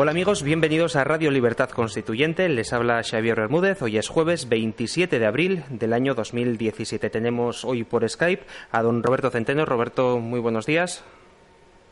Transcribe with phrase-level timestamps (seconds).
[0.00, 2.48] Hola amigos, bienvenidos a Radio Libertad Constituyente.
[2.48, 3.82] Les habla Xavier Bermúdez.
[3.82, 7.10] Hoy es jueves 27 de abril del año 2017.
[7.10, 9.64] Tenemos hoy por Skype a don Roberto Centeno.
[9.64, 11.02] Roberto, muy buenos días.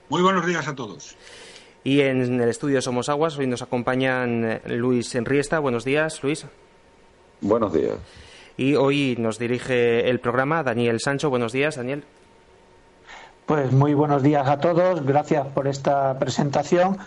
[0.08, 1.16] Muy buenos días a todos.
[1.82, 5.58] Y en el estudio Somos Aguas, hoy nos acompañan Luis Enriesta.
[5.58, 6.46] Buenos días, Luis.
[7.40, 7.96] Buenos días.
[8.56, 11.28] Y hoy nos dirige el programa Daniel Sancho.
[11.28, 12.04] Buenos días, Daniel.
[13.46, 15.04] Pues muy buenos días a todos.
[15.04, 16.98] Gracias por esta presentación.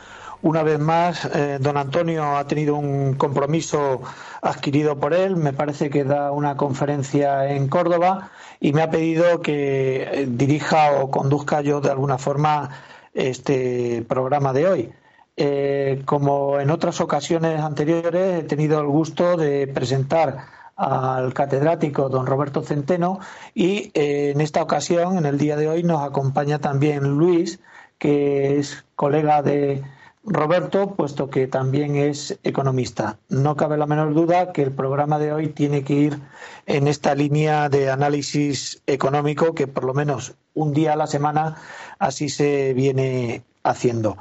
[0.41, 4.01] Una vez más, eh, don Antonio ha tenido un compromiso
[4.41, 5.35] adquirido por él.
[5.35, 11.01] Me parece que da una conferencia en Córdoba y me ha pedido que eh, dirija
[11.01, 12.69] o conduzca yo de alguna forma
[13.13, 14.93] este programa de hoy.
[15.35, 20.45] Eh, como en otras ocasiones anteriores, he tenido el gusto de presentar
[20.77, 23.19] al catedrático don Roberto Centeno
[23.53, 27.59] y en esta ocasión, en el día de hoy, nos acompaña también Luis,
[27.97, 29.83] que es colega de
[30.23, 33.17] Roberto, puesto que también es economista.
[33.29, 36.19] No cabe la menor duda que el programa de hoy tiene que ir
[36.65, 41.55] en esta línea de análisis económico que por lo menos un día a la semana
[41.99, 44.17] así se viene haciendo.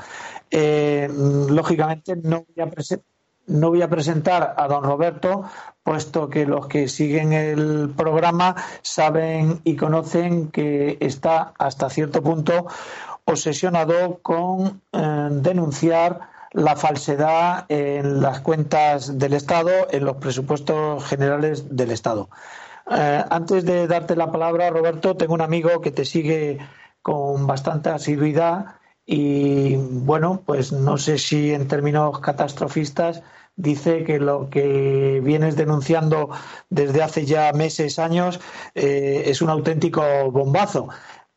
[0.51, 1.11] Eh,
[1.49, 2.71] lógicamente no voy, a
[3.49, 5.45] no voy a presentar a don Roberto,
[5.83, 12.67] puesto que los que siguen el programa saben y conocen que está hasta cierto punto
[13.29, 16.21] obsesionado con eh, denunciar
[16.53, 22.31] la falsedad en las cuentas del Estado, en los presupuestos generales del Estado.
[22.91, 26.59] Eh, antes de darte la palabra, Roberto, tengo un amigo que te sigue
[27.03, 33.23] con bastante asiduidad y, bueno, pues no sé si en términos catastrofistas
[33.57, 36.31] dice que lo que vienes denunciando
[36.71, 38.41] desde hace ya meses, años,
[38.75, 40.89] eh, es un auténtico bombazo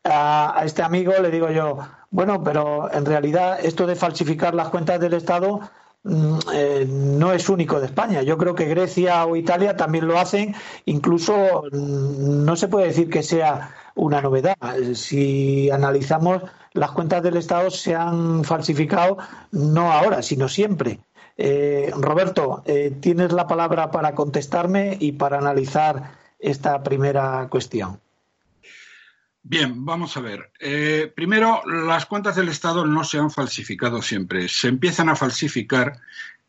[0.04, 1.78] a, este amigo le digo yo,
[2.10, 5.60] bueno, pero en realidad esto de falsificar las cuentas del Estado
[6.04, 8.22] mm, eh, no es único de España.
[8.22, 10.54] Yo creo que Grecia o Italia también lo hacen.
[10.86, 14.56] Incluso mm, no se puede decir que sea una novedad.
[14.94, 16.42] Si analizamos,
[16.72, 19.18] las cuentas del Estado se han falsificado
[19.50, 21.00] no ahora, sino siempre.
[21.36, 28.00] Eh, Roberto, eh, tienes la palabra para contestarme y para analizar esta primera cuestión.
[29.44, 30.52] Bien, vamos a ver.
[30.60, 34.48] Eh, primero, las cuentas del Estado no se han falsificado siempre.
[34.48, 35.98] Se empiezan a falsificar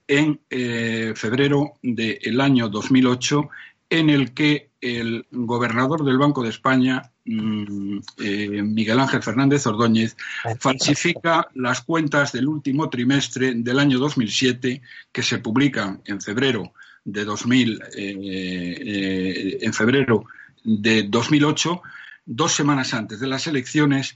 [0.08, 3.50] en eh, febrero del año 2008,
[3.90, 10.16] en el que el gobernador del Banco de España, mm, eh, Miguel Ángel Fernández Ordóñez,
[10.60, 16.74] falsifica las cuentas del último trimestre del año 2007, que se publican en febrero
[17.06, 20.26] de 2000, en febrero
[20.64, 21.82] de 2008
[22.26, 24.16] dos semanas antes de las elecciones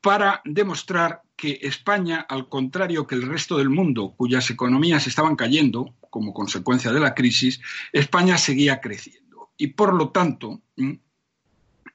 [0.00, 5.94] para demostrar que España, al contrario que el resto del mundo, cuyas economías estaban cayendo
[6.10, 7.60] como consecuencia de la crisis,
[7.92, 9.50] España seguía creciendo.
[9.56, 10.62] Y por lo tanto,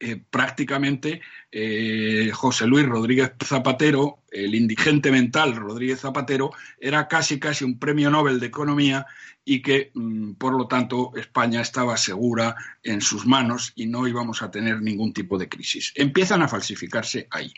[0.06, 1.20] eh, prácticamente
[1.52, 8.12] eh, José Luis Rodríguez Zapatero, el indigente mental Rodríguez Zapatero, era casi casi un premio
[8.12, 9.08] Nobel de Economía
[9.44, 14.44] y que, mm, por lo tanto, España estaba segura en sus manos y no íbamos
[14.44, 15.92] a tener ningún tipo de crisis.
[15.96, 17.52] Empiezan a falsificarse ahí.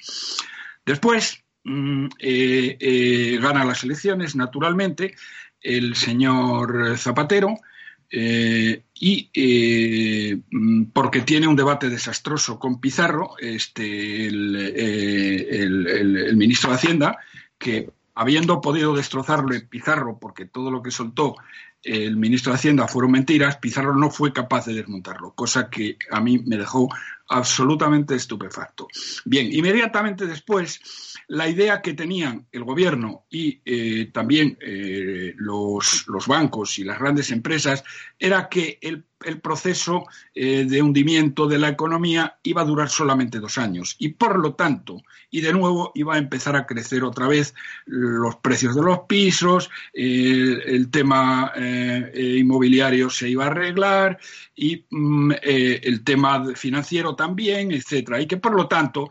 [0.85, 5.15] Después, mm, eh, gana las elecciones, naturalmente,
[5.59, 7.57] el señor Zapatero,
[8.09, 10.39] eh, y eh,
[10.93, 17.17] porque tiene un debate desastroso con Pizarro, este, eh, el, ministro de Hacienda,
[17.57, 21.35] que habiendo podido destrozarle Pizarro, porque todo lo que soltó
[21.83, 26.19] el ministro de Hacienda fueron mentiras, Pizarro no fue capaz de desmontarlo, cosa que a
[26.21, 26.89] mí me dejó
[27.27, 28.87] absolutamente estupefacto.
[29.25, 30.79] Bien, inmediatamente después,
[31.27, 37.31] la idea que tenían el gobierno y eh, también eh, los, bancos y las grandes
[37.31, 37.83] empresas
[38.17, 39.03] era que el,
[39.41, 44.37] proceso eh, de hundimiento de la economía iba a durar solamente dos años y por
[44.37, 45.01] lo tanto,
[45.31, 47.55] y de nuevo iba a empezar a crecer otra vez
[47.87, 54.19] los precios de los pisos, el tema inmobiliario se iba a arreglar
[54.55, 59.09] y mm, el tema financiero también, etcétera, y que por lo tanto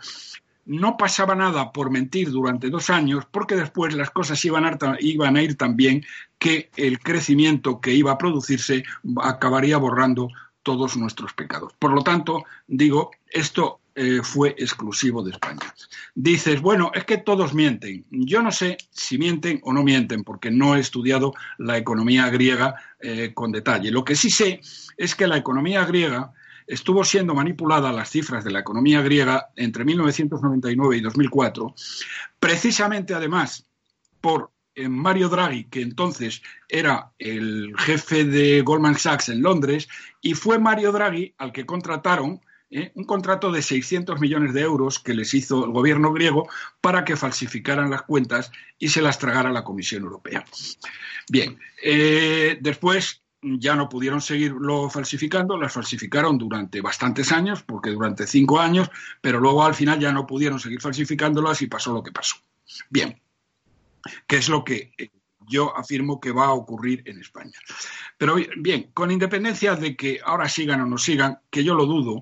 [0.67, 5.57] no pasaba nada por mentir durante dos años, porque después las cosas iban a, ir
[5.57, 6.05] tan bien
[6.39, 8.85] que el crecimiento que iba a producirse
[9.23, 10.29] acabaría borrando
[10.63, 11.73] todos nuestros pecados.
[11.79, 15.73] Por lo tanto, digo, esto eh, fue exclusivo de España.
[16.17, 18.05] Dices, bueno, es que todos mienten.
[18.11, 22.75] Yo no sé si mienten o no mienten, porque no he estudiado la economía griega
[23.01, 23.93] eh, con detalle.
[23.93, 24.61] Lo que sí sé
[24.97, 26.33] es que la economía griega
[26.67, 31.75] estuvo siendo manipulada las cifras de la economía griega entre 1999 y 2004,
[32.41, 33.67] precisamente además
[34.21, 39.89] por eh, Mario Draghi, que entonces era el jefe de Goldman Sachs en Londres,
[40.21, 44.99] y fue Mario Draghi al que contrataron eh, un contrato de 600 millones de euros
[44.99, 46.49] que les hizo el gobierno griego
[46.81, 50.45] para que falsificaran las cuentas y se las tragara la Comisión Europea.
[51.29, 53.23] Bien, eh, después
[53.59, 58.91] ya no pudieron seguirlo falsificando, las falsificaron durante bastantes años, porque durante cinco años,
[59.21, 62.37] pero luego al final ya no pudieron seguir falsificándolas y pasó lo que pasó.
[62.91, 63.21] Bien,
[64.27, 65.11] ¿qué es lo que eh,
[65.49, 67.59] yo afirmo que va a ocurrir en España?
[68.19, 72.21] Pero bien, con independencia de que ahora sigan o no sigan, que yo lo dudo,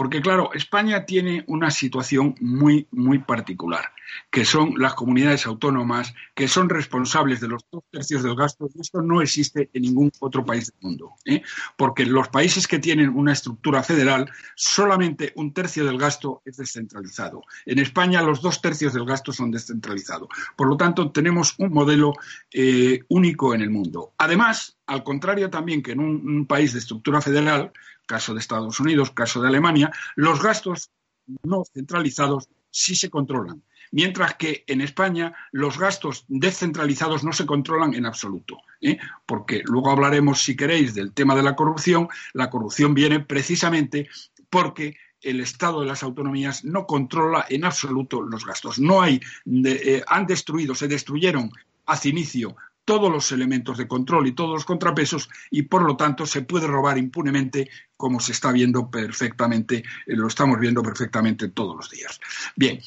[0.00, 3.92] porque claro, España tiene una situación muy, muy particular
[4.30, 8.80] que son las comunidades autónomas, que son responsables de los dos tercios del gasto, y
[8.80, 11.12] esto no existe en ningún otro país del mundo.
[11.24, 11.42] ¿eh?
[11.76, 17.42] Porque los países que tienen una estructura federal, solamente un tercio del gasto es descentralizado.
[17.66, 20.28] En España, los dos tercios del gasto son descentralizados.
[20.56, 22.14] Por lo tanto, tenemos un modelo
[22.52, 24.12] eh, único en el mundo.
[24.18, 27.70] Además, al contrario también que en un país de estructura federal,
[28.06, 30.90] caso de Estados Unidos, caso de Alemania, los gastos
[31.44, 37.94] no centralizados sí se controlan mientras que en España los gastos descentralizados no se controlan
[37.94, 38.58] en absoluto.
[38.80, 38.98] ¿eh?
[39.26, 42.08] Porque luego hablaremos, si queréis, del tema de la corrupción.
[42.32, 44.08] La corrupción viene precisamente
[44.48, 48.78] porque el Estado de las autonomías no controla en absoluto los gastos.
[48.78, 49.20] No hay,
[49.64, 51.50] eh, han destruido, se destruyeron
[51.86, 52.56] hace inicio
[52.90, 56.66] todos los elementos de control y todos los contrapesos y por lo tanto se puede
[56.66, 59.82] robar impunemente como se está viendo perfectamente, eh,
[60.16, 62.18] lo estamos viendo perfectamente todos los días.
[62.56, 62.80] Bien,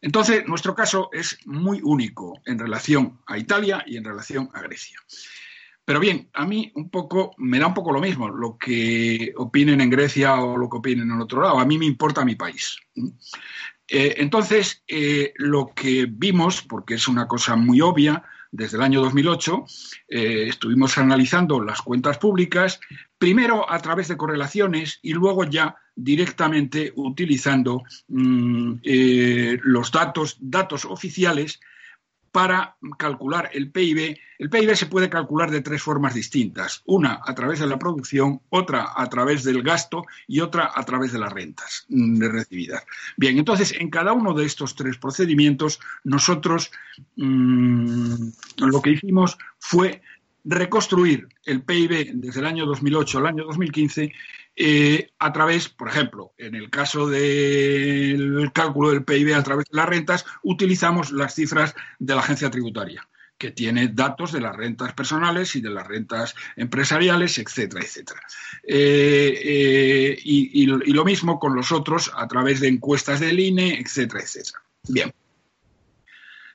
[0.00, 5.00] entonces, nuestro caso es muy único en relación a Italia y en relación a Grecia.
[5.84, 9.80] Pero bien, a mí un poco me da un poco lo mismo lo que opinen
[9.80, 11.58] en Grecia o lo que opinen en otro lado.
[11.58, 12.78] A mí me importa mi país.
[13.88, 18.22] Eh, entonces, eh, lo que vimos, porque es una cosa muy obvia,
[18.52, 19.64] desde el año 2008
[20.08, 22.78] eh, estuvimos analizando las cuentas públicas,
[23.18, 30.84] primero a través de correlaciones y luego ya directamente utilizando mm, eh, los datos, datos
[30.84, 31.60] oficiales
[32.32, 34.18] para calcular el PIB.
[34.38, 36.82] El PIB se puede calcular de tres formas distintas.
[36.86, 41.12] Una a través de la producción, otra a través del gasto y otra a través
[41.12, 42.84] de las rentas recibidas.
[43.18, 46.72] Bien, entonces en cada uno de estos tres procedimientos nosotros
[47.16, 50.00] mm, lo que hicimos fue
[50.44, 54.12] reconstruir el PIB desde el año 2008 al año 2015
[54.54, 59.76] eh, a través, por ejemplo, en el caso del cálculo del PIB a través de
[59.76, 64.92] las rentas, utilizamos las cifras de la agencia tributaria que tiene datos de las rentas
[64.92, 68.20] personales y de las rentas empresariales, etcétera, etcétera.
[68.62, 73.80] Eh, eh, y, y, lo mismo con los otros a través de encuestas del INE,
[73.80, 74.62] etcétera, etcétera.
[74.88, 75.12] Bien.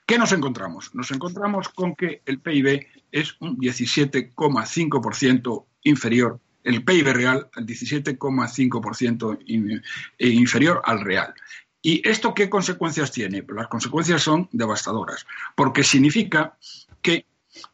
[0.06, 0.94] ¿Qué nos encontramos?
[0.94, 9.38] Nos encontramos con que el PIB es un 17,5% inferior, el PIB real al 17,5%
[10.18, 11.32] eh, inferior al real.
[11.80, 13.42] ¿Y esto qué consecuencias tiene?
[13.42, 16.58] Pues las consecuencias son devastadoras, porque significa
[17.00, 17.24] que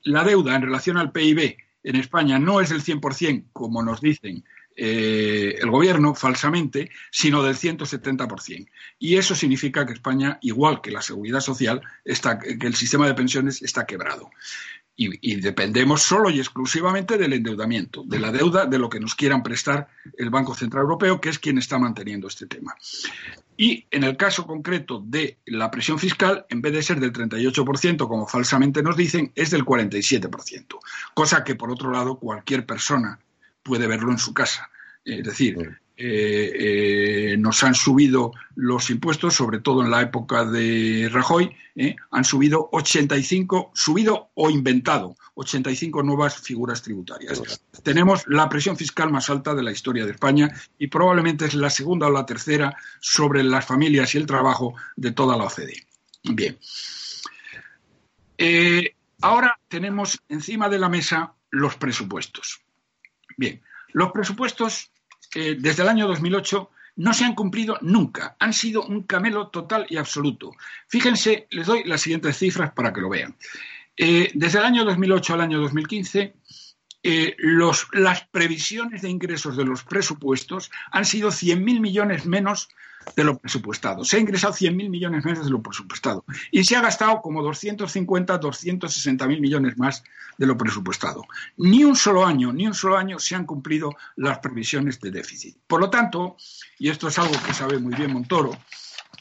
[0.05, 4.45] la deuda en relación al PIB en España no es del 100%, como nos dicen
[4.77, 8.69] eh, el gobierno falsamente, sino del 170%.
[9.01, 13.15] Y eso significa que España, igual que la seguridad social, está, que el sistema de
[13.15, 14.31] pensiones está quebrado.
[14.97, 19.43] Y, dependemos solo y exclusivamente del endeudamiento, de la deuda, de lo que nos quieran
[19.43, 22.77] prestar el Banco Central Europeo, que es quien está manteniendo este tema.
[23.57, 28.07] Y en el caso concreto de la presión fiscal, en vez de ser del 38%,
[28.07, 30.79] como falsamente nos dicen, es del 47%,
[31.13, 33.19] cosa que, por otro lado, cualquier persona
[33.65, 34.71] puede verlo en su casa.
[35.05, 41.09] Es decir, eh, eh, nos han subido los impuestos, sobre todo en la época de
[41.13, 47.41] Rajoy, eh, han subido 85, subido o inventado 85 nuevas figuras tributarias.
[47.85, 51.71] Tenemos la presión fiscal más alta de la historia de España y probablemente es la
[51.71, 55.87] segunda o la tercera sobre las familias y el trabajo de toda la OCDE.
[56.25, 56.59] Bien.
[59.21, 62.63] ahora tenemos encima de la mesa los presupuestos.
[63.37, 64.91] Bien, los presupuestos
[65.35, 68.37] eh, desde el año 2008 no se han cumplido nunca.
[68.39, 70.53] Han sido un camelo total y absoluto.
[70.87, 73.37] Fíjense, les doy las siguientes cifras para que lo vean.
[73.97, 76.35] Eh, desde el año 2008 al año 2015,
[77.03, 77.37] eh,
[77.93, 82.69] las previsiones de ingresos de los presupuestos han sido 100.000 millones menos
[83.17, 84.05] de lo presupuestado.
[84.05, 88.41] Se ha ingresado 100.000 millones menos de lo presupuestado y se ha gastado como 250,
[88.41, 90.05] 260.000 millones más
[90.39, 91.25] de lo presupuestado.
[91.57, 95.57] Ni un solo año, ni un solo año se han cumplido las previsiones de déficit.
[95.67, 96.37] Por lo tanto,
[96.79, 98.57] y esto es algo que sabe muy bien Montoro,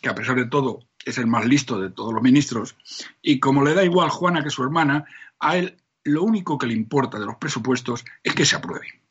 [0.01, 2.75] que a pesar de todo es el más listo de todos los ministros,
[3.21, 5.05] y como le da igual Juana que su hermana,
[5.39, 9.02] a él lo único que le importa de los presupuestos es que se aprueben.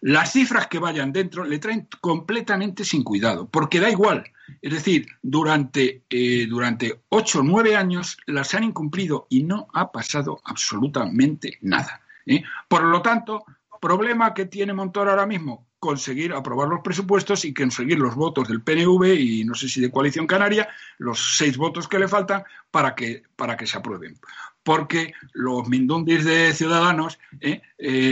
[0.00, 4.24] Las cifras que vayan dentro le traen completamente sin cuidado, porque da igual.
[4.60, 9.90] Es decir, durante, eh, durante ocho o nueve años las han incumplido y no ha
[9.90, 12.02] pasado absolutamente nada.
[12.26, 12.42] ¿eh?
[12.68, 13.44] Por lo tanto,
[13.80, 18.62] problema que tiene Montoro ahora mismo, conseguir aprobar los presupuestos y conseguir los votos del
[18.62, 22.94] PNV y no sé si de Coalición Canaria, los seis votos que le faltan para
[22.94, 24.18] que, para que se aprueben.
[24.62, 27.60] Porque los mindundis de Ciudadanos ¿eh?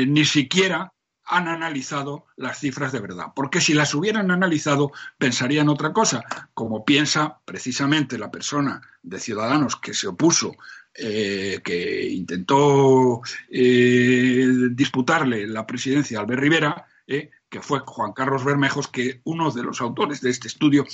[0.06, 0.92] ni siquiera
[1.32, 3.28] han analizado las cifras de verdad.
[3.34, 6.22] Porque si las hubieran analizado, pensarían otra cosa,
[6.52, 10.54] como piensa precisamente la persona de Ciudadanos que se opuso,
[10.94, 18.44] eh, que intentó eh, disputarle la presidencia a Albert Rivera, eh, que fue Juan Carlos
[18.44, 20.84] Bermejos, que uno de los autores de este estudio,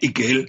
[0.00, 0.48] y que él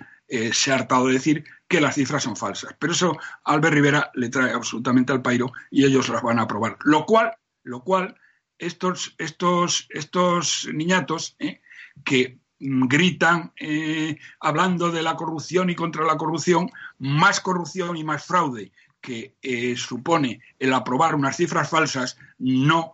[0.54, 2.74] se ha hartado de decir que las cifras son falsas.
[2.80, 6.78] Pero eso Albert Rivera le trae absolutamente al pairo y ellos las van a aprobar.
[6.86, 8.16] Lo cual, lo cual
[8.62, 11.62] estos, estos, estos niñatos ¿eh?
[12.06, 18.24] que gritan eh, hablando de la corrupción y contra la corrupción, más corrupción y más
[18.24, 22.94] fraude que eh, supone el aprobar unas cifras falsas, no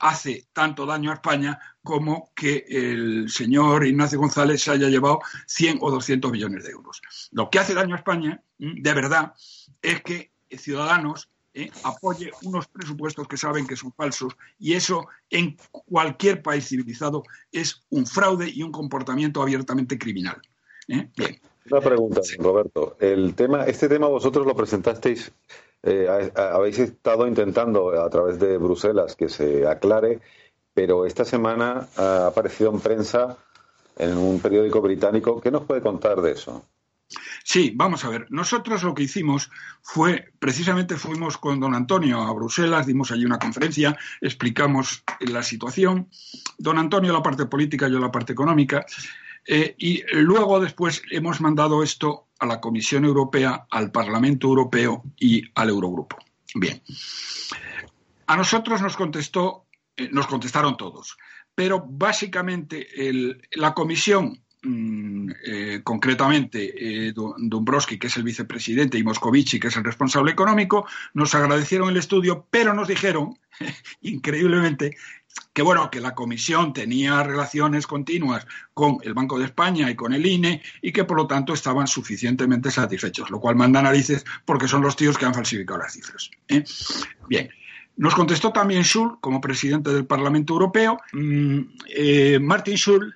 [0.00, 5.78] hace tanto daño a España como que el señor Ignacio González se haya llevado 100
[5.80, 7.00] o 200 millones de euros.
[7.30, 9.34] Lo que hace daño a España, de verdad,
[9.80, 11.70] es que Ciudadanos ¿eh?
[11.84, 17.82] apoye unos presupuestos que saben que son falsos y eso en cualquier país civilizado es
[17.90, 20.40] un fraude y un comportamiento abiertamente criminal.
[20.88, 21.08] ¿eh?
[21.70, 22.96] Una pregunta, Roberto.
[22.98, 25.32] El tema, este tema vosotros lo presentasteis,
[25.82, 30.20] eh, habéis estado intentando a través de Bruselas que se aclare,
[30.74, 33.36] pero esta semana ha aparecido en prensa
[33.96, 35.40] en un periódico británico.
[35.40, 36.64] ¿Qué nos puede contar de eso?
[37.44, 38.26] Sí, vamos a ver.
[38.30, 39.50] Nosotros lo que hicimos
[39.80, 46.08] fue, precisamente fuimos con don Antonio a Bruselas, dimos allí una conferencia, explicamos la situación.
[46.58, 48.84] Don Antonio la parte política, yo la parte económica.
[49.46, 55.42] Eh, y luego después hemos mandado esto a la Comisión Europea, al Parlamento Europeo y
[55.54, 56.16] al Eurogrupo.
[56.54, 56.82] Bien.
[58.26, 59.66] A nosotros nos contestó,
[59.96, 61.16] eh, nos contestaron todos,
[61.54, 62.88] pero básicamente
[63.52, 67.14] la Comisión eh, concretamente eh,
[67.98, 72.46] que es el vicepresidente, y Moscovici, que es el responsable económico, nos agradecieron el estudio,
[72.50, 73.38] pero nos dijeron,
[74.02, 74.96] increíblemente,
[75.52, 80.12] que bueno, que la comisión tenía relaciones continuas con el Banco de España y con
[80.12, 84.68] el INE y que por lo tanto estaban suficientemente satisfechos, lo cual manda narices porque
[84.68, 86.30] son los tíos que han falsificado las cifras.
[86.48, 86.64] ¿eh?
[87.28, 87.50] Bien.
[87.96, 90.98] Nos contestó también Schul, como presidente del Parlamento Europeo.
[91.12, 91.60] Mm,
[91.94, 93.14] eh, Martin Schul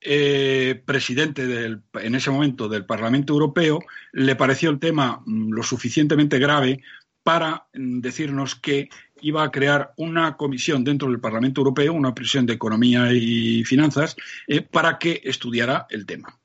[0.00, 3.80] eh, presidente del, en ese momento del Parlamento Europeo,
[4.12, 6.82] le pareció el tema mm, lo suficientemente grave
[7.22, 8.88] para mm, decirnos que
[9.20, 14.16] iba a crear una comisión dentro del Parlamento Europeo, una prisión de Economía y Finanzas,
[14.46, 16.38] eh, para que estudiara el tema.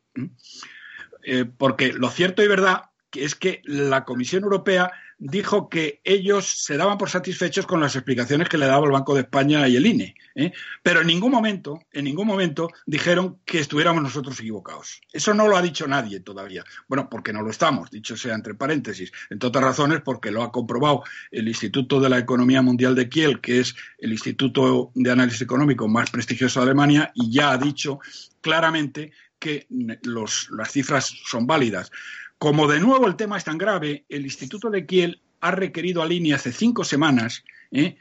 [1.24, 2.84] Eh, porque lo cierto y verdad
[3.14, 8.50] es que la Comisión Europea dijo que ellos se daban por satisfechos con las explicaciones
[8.50, 10.52] que le daba el Banco de España y el INE, ¿eh?
[10.84, 15.02] pero en ningún momento, en ningún momento dijeron que estuviéramos nosotros equivocados.
[15.12, 16.64] Eso no lo ha dicho nadie todavía.
[16.88, 20.52] Bueno, porque no lo estamos, dicho sea entre paréntesis, entre otras razones porque lo ha
[20.52, 25.42] comprobado el Instituto de la Economía Mundial de Kiel, que es el instituto de análisis
[25.42, 28.00] económico más prestigioso de Alemania, y ya ha dicho
[28.42, 31.92] claramente que las cifras son válidas.
[32.38, 36.06] Como de nuevo el tema es tan grave, el Instituto de Kiel ha requerido a
[36.06, 37.98] Línea hace cinco semanas ¿eh?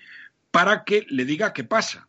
[0.51, 2.09] para que le diga qué pasa.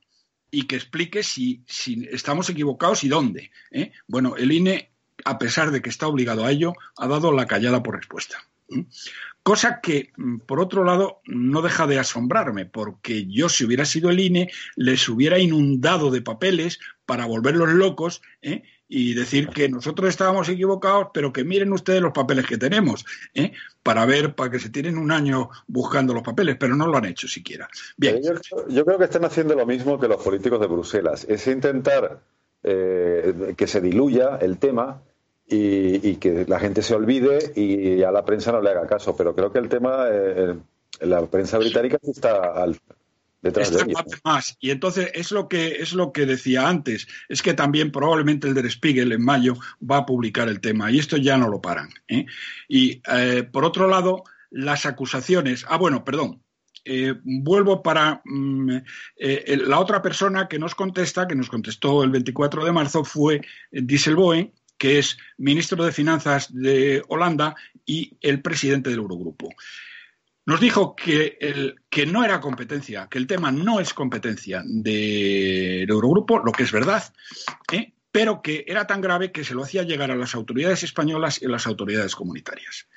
[0.51, 1.63] y que explique si,
[2.11, 3.51] estamos equivocados y dónde.
[3.71, 3.91] ¿eh?
[4.07, 4.89] Bueno, el INE,
[5.25, 8.37] a pesar de que está obligado a ello, ha dado la callada por respuesta.
[9.43, 14.09] Cosa que, mm, por otro lado, no deja de asombrarme, porque yo, si hubiera sido
[14.09, 18.63] el INE, les hubiera inundado de papeles para volverlos locos ¿eh?
[18.87, 23.05] y decir que nosotros estábamos equivocados, pero que miren ustedes los papeles que tenemos,
[23.35, 23.51] ¿eh?
[23.83, 27.05] para ver, para que se tienen un año buscando los papeles, pero no lo han
[27.05, 27.67] hecho siquiera.
[27.97, 28.21] Bien.
[28.69, 32.19] Yo, creo que están haciendo lo mismo que los políticos de Bruselas, es intentar
[32.63, 35.03] eh, que se diluya el tema
[35.47, 39.35] y, que la gente se olvide y a la prensa no le haga caso, pero
[39.35, 40.55] creo que el tema, eh,
[41.01, 42.79] la prensa británica está al,
[44.23, 44.57] más.
[44.59, 48.53] Y entonces es lo que es lo que decía antes, es que también probablemente el
[48.53, 51.89] Der Spiegel en mayo va a publicar el tema y esto ya no lo paran.
[52.07, 52.25] ¿eh?
[52.67, 55.65] Y eh, por otro lado, las acusaciones.
[55.67, 56.41] Ah, bueno, perdón.
[56.87, 58.77] Eh, vuelvo para mm,
[59.67, 64.53] la otra persona que nos contesta, que nos contestó el 24 de marzo, fue Dieselboe,
[64.77, 67.55] que es ministro de Finanzas de Holanda
[67.85, 69.49] y el presidente del Eurogrupo.
[70.45, 75.89] Nos dijo que, el, que no era competencia, que el tema no es competencia del
[75.89, 77.03] Eurogrupo, lo que es verdad,
[77.71, 77.93] ¿eh?
[78.11, 81.45] pero que era tan grave que se lo hacía llegar a las autoridades españolas y
[81.45, 82.87] a las autoridades comunitarias.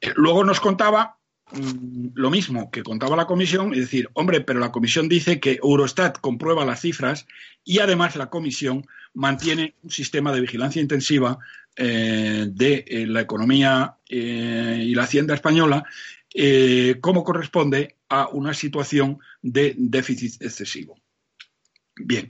[0.00, 1.18] Eh, luego nos contaba
[1.52, 5.58] mm, lo mismo que contaba la comisión y decir, hombre, pero la comisión dice que
[5.62, 7.26] Eurostat comprueba las cifras
[7.64, 11.38] y además la comisión mantiene un sistema de vigilancia intensiva
[11.76, 15.84] eh, de la economía y la hacienda española
[16.34, 20.98] eh, como corresponde a una situación de déficit excesivo.
[21.96, 22.28] Bien.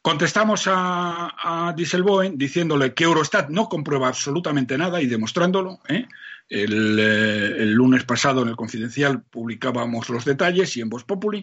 [0.00, 5.80] Contestamos a, a diciéndole que Eurostat no comprueba absolutamente nada y demostrándolo.
[5.88, 6.06] ¿eh?
[6.54, 11.42] Eh, el, lunes pasado en el Confidencial publicábamos los detalles y en Voz Populi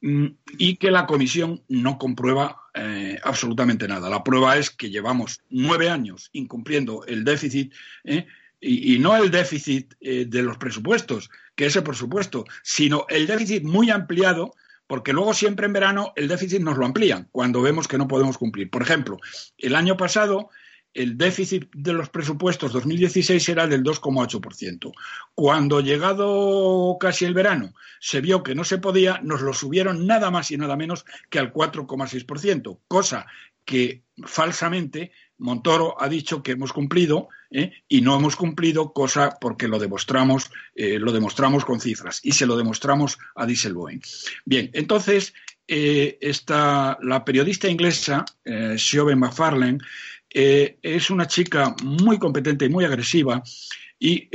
[0.00, 0.26] mm,
[0.58, 2.58] y que la Comisión no comprueba
[3.22, 4.08] absolutamente nada.
[4.08, 7.74] La prueba es que llevamos nueve años incumpliendo el déficit
[8.62, 13.64] y, no el déficit eh, de los presupuestos, que ese por supuesto, sino el déficit
[13.64, 14.54] muy ampliado,
[14.86, 18.38] porque luego siempre en verano el déficit nos lo amplían cuando vemos que no podemos
[18.38, 18.70] cumplir.
[18.70, 19.18] Por ejemplo,
[19.58, 20.50] el año pasado
[20.94, 24.92] el déficit de los presupuestos 2016 era del 2,8%.
[25.34, 30.30] Cuando llegado casi el verano se vio que no se podía, nos lo subieron nada
[30.30, 33.26] más y nada menos que al 4,6%, cosa
[33.64, 37.72] que falsamente Montoro ha dicho que hemos cumplido ¿eh?
[37.88, 42.46] y no hemos cumplido, cosa porque lo demostramos, eh, lo demostramos con cifras y se
[42.46, 44.00] lo demostramos a Dieselboeing.
[44.44, 45.34] Bien, entonces
[45.66, 46.18] eh,
[47.00, 49.78] la periodista inglesa eh, Siobhan McFarlane
[50.34, 53.42] es una chica muy competente y muy agresiva
[53.98, 54.28] y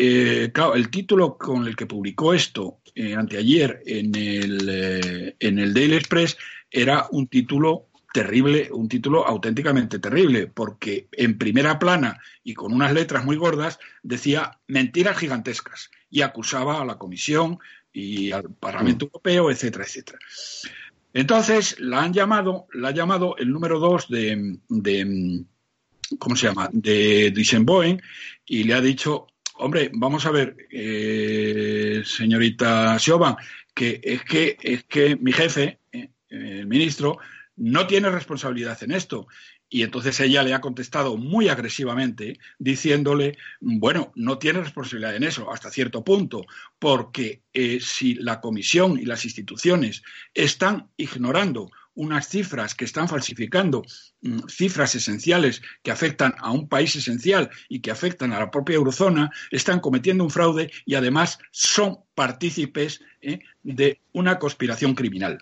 [0.51, 2.79] claro, el título con el que publicó esto
[3.17, 6.37] anteayer en el, en el Daily Express
[6.71, 12.91] era un título terrible, un título auténticamente terrible, porque en primera plana y con unas
[12.91, 17.59] letras muy gordas decía mentiras gigantescas y acusaba a la Comisión
[17.93, 19.09] y al Parlamento mm.
[19.09, 20.19] Europeo, etcétera, etcétera.
[21.13, 25.45] Entonces la han llamado, la ha llamado el número dos de, de
[26.19, 26.69] ¿cómo se llama?
[26.71, 28.01] de Disenboen
[28.45, 33.35] y le ha dicho, hombre, vamos a ver, eh, señorita Sioban,
[33.73, 37.19] que es que es que mi jefe, eh, el ministro,
[37.57, 39.27] no tiene responsabilidad en esto.
[39.69, 45.51] Y entonces ella le ha contestado muy agresivamente diciéndole, bueno, no tiene responsabilidad en eso
[45.51, 46.45] hasta cierto punto,
[46.79, 53.83] porque eh, si la Comisión y las instituciones están ignorando unas cifras que están falsificando
[54.21, 58.75] mm, cifras esenciales que afectan a un país esencial y que afectan a la propia
[58.75, 65.39] eurozona, están cometiendo un fraude y además son partícipes eh, de una conspiración criminal.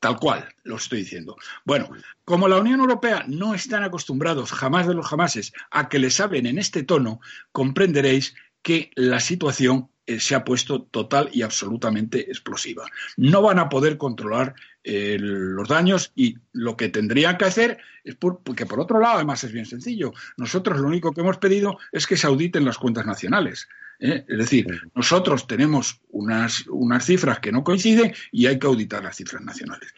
[0.00, 1.36] Tal cual, lo estoy diciendo.
[1.64, 1.88] Bueno,
[2.24, 6.46] como la Unión Europea no están acostumbrados jamás de los jamases a que les hablen
[6.46, 7.20] en este tono,
[7.52, 12.86] comprenderéis que la situación eh, se ha puesto total y absolutamente explosiva.
[13.16, 18.14] No van a poder controlar eh, los daños y lo que tendrían que hacer es
[18.14, 20.12] porque por otro lado además es bien sencillo.
[20.36, 23.68] Nosotros lo único que hemos pedido es que se auditen las cuentas nacionales.
[23.98, 24.24] ¿eh?
[24.28, 29.16] Es decir, nosotros tenemos unas, unas cifras que no coinciden y hay que auditar las
[29.16, 29.92] cifras nacionales.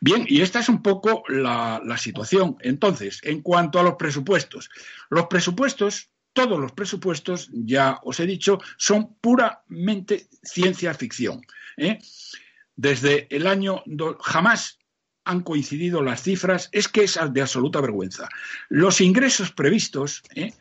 [0.00, 2.56] Bien, y esta es un poco la, la situación.
[2.60, 4.70] Entonces, en cuanto a los presupuestos,
[5.10, 11.42] los presupuestos todos los presupuestos, ya os he dicho, son puramente ciencia ficción.
[11.76, 11.98] ¿eh?
[12.76, 13.82] Desde el año
[14.20, 14.78] jamás
[15.24, 18.28] han coincidido las cifras, es que es de absoluta vergüenza.
[18.68, 20.52] Los ingresos previstos ¿eh?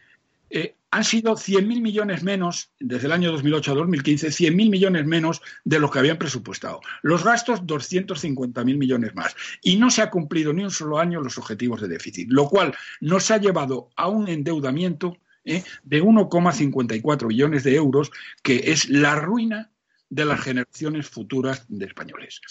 [0.50, 5.42] eh, han sido 100.000 millones menos, desde el año 2008 a 2015, 100.000 millones menos
[5.64, 6.82] de los que habían presupuestado.
[7.04, 9.36] Los gastos, 250.000 millones más.
[9.62, 12.76] Y no se ha cumplido ni un solo año los objetivos de déficit, lo cual
[13.02, 15.64] nos ha llevado a un endeudamiento ¿eh?
[15.84, 18.12] de 1,54 billones de euros,
[18.44, 19.72] que es la ruina
[20.10, 22.42] de las generaciones futuras de españoles.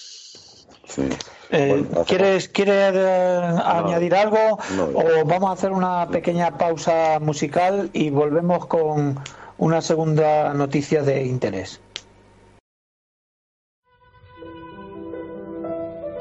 [1.50, 4.58] Eh, ¿Quieres, eh, añadir algo
[4.94, 9.18] o vamos a hacer una pequeña pausa musical y volvemos con
[9.58, 11.80] una segunda noticia de interés?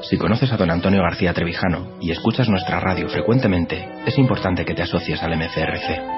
[0.02, 4.74] Si conoces a don Antonio García Trevijano y escuchas nuestra radio frecuentemente, es importante que
[4.74, 6.17] te asocies al MCRC.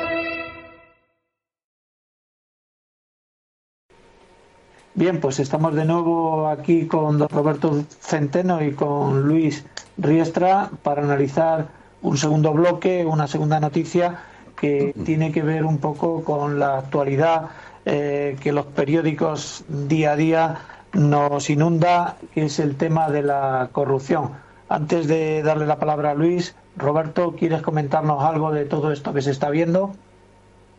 [4.93, 9.65] Bien, pues estamos de nuevo aquí con don Roberto Centeno y con Luis
[9.97, 11.69] Riestra para analizar
[12.01, 14.19] un segundo bloque, una segunda noticia
[14.59, 17.51] que tiene que ver un poco con la actualidad
[17.85, 20.57] eh, que los periódicos día a día
[20.91, 24.31] nos inunda, que es el tema de la corrupción.
[24.67, 29.21] Antes de darle la palabra a Luis, Roberto, ¿quieres comentarnos algo de todo esto que
[29.21, 29.95] se está viendo?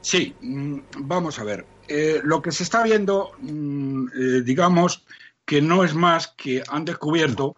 [0.03, 1.65] Sí, mm, vamos a ver.
[1.95, 5.05] Eh, lo que se está viendo, mm, eh, digamos,
[5.45, 7.55] que no es más que han descubierto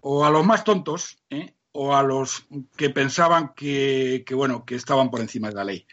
[0.00, 1.54] o a los más tontos ¿eh?
[1.70, 5.86] o a los que pensaban que, bueno, que estaban por encima de la ley,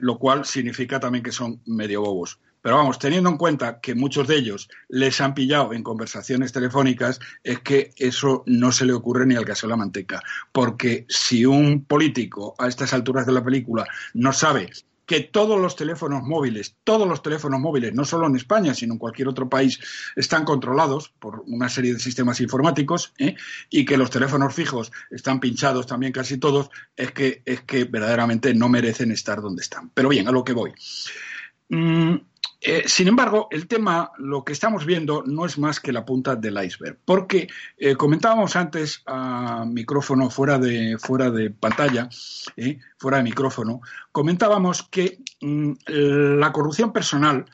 [0.00, 2.38] lo cual significa también que son medio bobos.
[2.62, 7.18] Pero vamos, teniendo en cuenta que muchos de ellos les han pillado en conversaciones telefónicas,
[7.42, 10.22] es que eso no se le ocurre ni al caso de la manteca.
[10.52, 14.70] Porque si un político a estas alturas de la película no sabe
[15.08, 18.98] que todos los teléfonos móviles, todos los teléfonos móviles, no solo en España, sino en
[18.98, 19.80] cualquier otro país,
[20.14, 23.34] están controlados por una serie de sistemas informáticos ¿eh?
[23.70, 28.52] y que los teléfonos fijos están pinchados también casi todos, es que, es que verdaderamente
[28.52, 29.88] no merecen estar donde están.
[29.94, 30.74] Pero bien, a lo que voy.
[31.70, 32.16] Mm,
[32.60, 36.34] eh, sin embargo, el tema, lo que estamos viendo, no es más que la punta
[36.34, 42.08] del iceberg, porque eh, comentábamos antes a micrófono fuera de, fuera de pantalla,
[42.56, 47.44] eh, fuera de micrófono, comentábamos que mm, la corrupción personal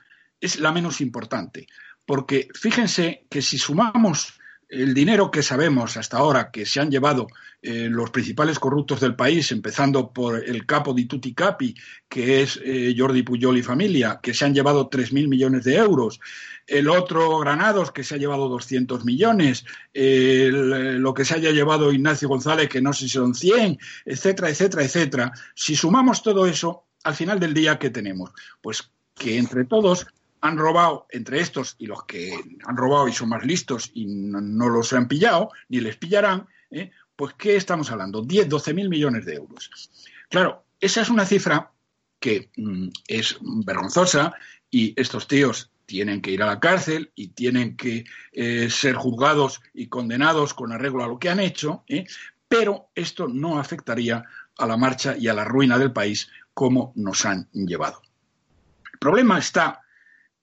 [0.41, 1.67] es la menos importante,
[2.07, 4.41] porque fíjense que si sumamos
[4.75, 7.27] el dinero que sabemos hasta ahora que se han llevado
[7.63, 11.75] eh, los principales corruptos del país, empezando por el capo di tutti capi,
[12.09, 16.21] que es eh, Jordi Pujol y familia, que se han llevado 3.000 millones de euros,
[16.67, 22.29] el otro Granados, que se ha llevado 200 millones, lo que se haya llevado Ignacio
[22.29, 25.33] González, que no sé si son 100, etcétera, etcétera, etcétera.
[25.55, 28.31] Si sumamos todo eso, al final del día, ¿qué tenemos?
[28.63, 30.07] Pues que entre todos
[30.45, 34.69] han robado, entre estos y los que han robado y son más listos y no,
[34.69, 36.91] los han pillado, ni les pillarán, ¿eh?
[37.17, 38.21] pues ¿qué estamos hablando?
[38.21, 39.71] 10, 12 mil millones de euros.
[40.29, 41.73] Claro, esa es una cifra
[42.21, 44.35] que mm, es vergonzosa
[44.71, 49.63] y estos tíos tienen que ir a la cárcel y tienen que eh, ser juzgados
[49.73, 52.05] y condenados con arreglo a lo que han hecho, ¿eh?
[52.49, 54.23] pero esto no afectaría
[54.59, 58.03] a la marcha y a la ruina del país como nos han llevado.
[58.93, 59.84] El problema está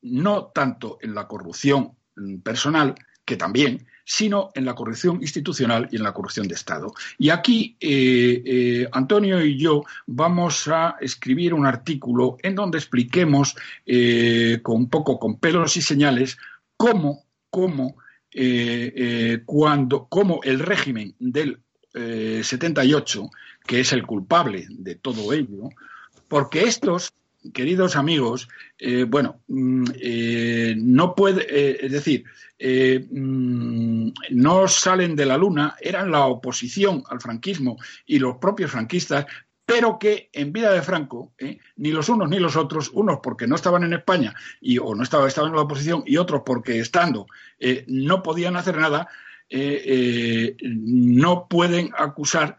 [0.01, 1.91] no tanto en la corrupción
[2.43, 6.93] personal, que también, sino en la corrupción institucional y en la corrupción de Estado.
[7.17, 13.55] Y aquí eh, eh, Antonio y yo vamos a escribir un artículo en donde expliquemos
[13.85, 16.37] eh, con un poco con pelos y señales
[16.77, 17.95] cómo, cómo,
[19.45, 21.59] cuando, cómo el régimen del
[21.93, 23.29] 78,
[23.65, 25.69] que es el culpable de todo ello,
[26.29, 27.13] porque estos
[27.53, 32.23] queridos amigos, eh, bueno, mm, eh, no puede, eh, es decir,
[33.09, 39.25] mm, no salen de la luna, eran la oposición al franquismo y los propios franquistas,
[39.65, 41.33] pero que en vida de Franco,
[41.77, 45.03] ni los unos ni los otros, unos porque no estaban en España y, o no
[45.03, 47.25] estaban, estaban en la oposición y otros porque estando
[47.87, 49.07] no podían hacer nada,
[50.59, 52.57] no pueden acusar.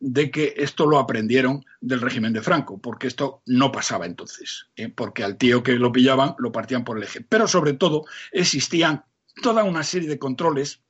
[0.00, 4.88] De que esto lo aprendieron del régimen de Franco, porque esto no pasaba entonces, ¿eh?
[4.88, 7.20] porque al tío que lo pillaban lo partían por el eje.
[7.20, 9.04] Pero sobre todo existían
[9.42, 10.80] toda una serie de controles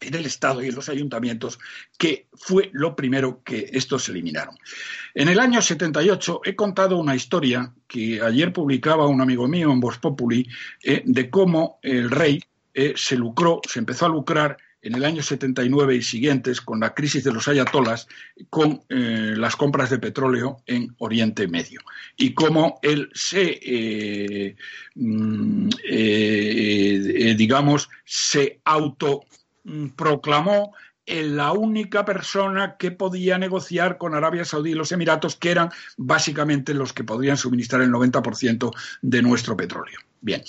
[0.00, 1.58] en el Estado y en los ayuntamientos,
[1.96, 4.56] que fue lo primero que estos eliminaron.
[5.14, 9.80] En el año 78 he contado una historia que ayer publicaba un amigo mío en
[9.80, 10.46] Voz Populi
[10.82, 12.42] eh, de cómo el rey
[12.74, 16.94] eh, se lucró, se empezó a lucrar en el año 79 y siguientes con la
[16.94, 18.08] crisis de los ayatolas,
[18.50, 21.80] con eh, las compras de petróleo en Oriente Medio
[22.16, 24.54] y cómo él se,
[24.94, 25.68] mm,
[27.36, 29.22] digamos, se auto
[29.66, 30.72] Mm, proclamó
[31.06, 36.72] la única persona que podía negociar con Arabia Saudí y los Emiratos, que eran básicamente
[36.74, 38.72] los que podrían suministrar el 90%
[39.02, 39.98] de nuestro petróleo.
[40.20, 40.42] Bien.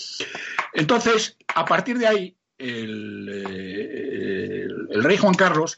[0.74, 4.68] Entonces, a partir de ahí, el, eh,
[5.02, 5.78] rey Juan Carlos,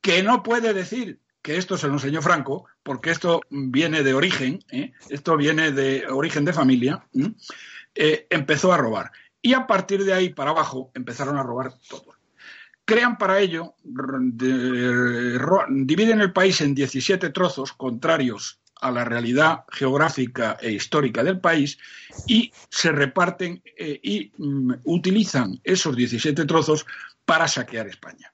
[0.00, 4.64] que no puede decir que esto se lo enseñó Franco, porque esto viene de origen,
[4.70, 4.92] ¿eh?
[5.08, 7.06] esto viene de origen de familia,
[7.94, 9.10] eh, empezó a robar.
[9.42, 12.16] Y a partir de ahí para abajo empezaron a robar todos.
[12.84, 13.74] Crean para ello,
[15.68, 21.78] dividen el país en 17 trozos contrarios a la realidad geográfica e histórica del país
[22.26, 26.86] y se reparten eh, y mm, utilizan esos 17 trozos
[27.24, 28.32] para saquear España.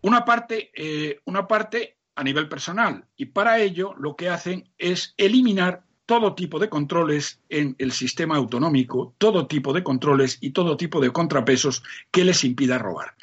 [0.00, 5.14] Una parte, eh, una parte a nivel personal y para ello lo que hacen es
[5.16, 10.78] eliminar todo tipo de controles en el sistema autonómico, todo tipo de controles y todo
[10.78, 13.14] tipo de contrapesos que les impida robar.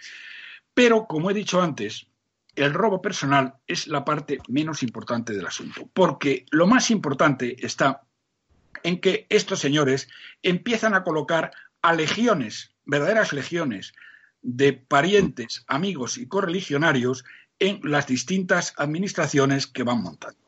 [0.76, 2.06] Pero, como he dicho antes,
[2.56, 8.04] el robo personal es la parte menos importante del asunto, porque lo más importante está
[8.84, 10.08] en que estos señores
[10.44, 13.94] empiezan a colocar a legiones, verdaderas legiones,
[14.42, 17.26] de parientes, amigos y correligionarios
[17.60, 20.40] en las distintas administraciones que van montando.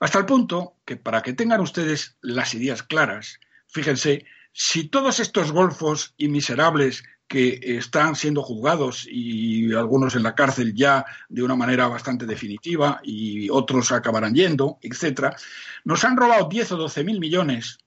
[0.00, 5.52] Hasta el punto que, para que tengan ustedes las ideas claras, fíjense, si todos estos
[5.52, 11.56] golfos y miserables que están siendo juzgados y algunos en la cárcel ya de una
[11.56, 15.36] manera bastante definitiva y otros acabarán yendo, etcétera,
[15.84, 17.78] nos han robado 10 o 12 mil millones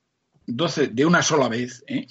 [0.45, 1.83] 12 de una sola vez.
[1.87, 2.07] ¿eh?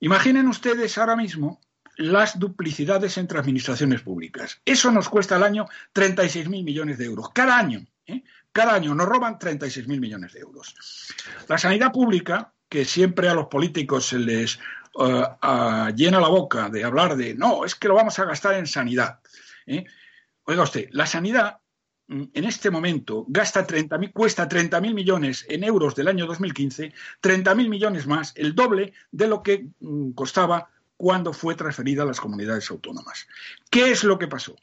[0.00, 1.60] Imaginen ustedes ahora mismo
[1.96, 4.60] las duplicidades entre administraciones públicas.
[4.64, 7.30] Eso nos cuesta al año 36 mil millones de euros.
[7.32, 7.86] Cada año.
[8.06, 8.22] ¿eh?
[8.56, 10.74] Cada año nos roban 36.000 millones de euros.
[11.46, 14.58] La sanidad pública, que siempre a los políticos se les
[14.98, 18.66] eh, llena la boca de hablar de, no, es que lo vamos a gastar en
[18.66, 19.20] sanidad.
[19.66, 19.84] ¿eh?
[20.44, 21.58] Oiga usted, la sanidad
[22.08, 27.68] mm, en este momento gasta 30, cuesta 30.000 millones en euros del año 2015, 30.000
[27.68, 32.70] millones más, el doble de lo que mm, costaba cuando fue transferida a las comunidades
[32.70, 33.26] autónomas.
[33.70, 34.56] ¿Qué es lo que pasó?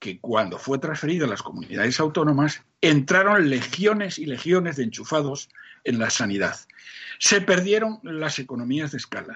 [0.00, 5.50] que cuando fue transferida a las comunidades autónomas, entraron legiones y legiones de enchufados
[5.84, 6.56] en la sanidad.
[7.18, 9.34] Se perdieron las economías de escala.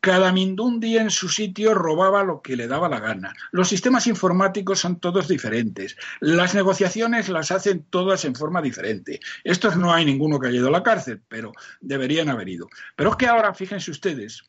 [0.00, 3.32] Cada mindundi en su sitio robaba lo que le daba la gana.
[3.52, 5.96] Los sistemas informáticos son todos diferentes.
[6.18, 9.20] Las negociaciones las hacen todas en forma diferente.
[9.44, 12.68] Estos no hay ninguno que haya ido a la cárcel, pero deberían haber ido.
[12.96, 14.42] Pero es que ahora, fíjense ustedes,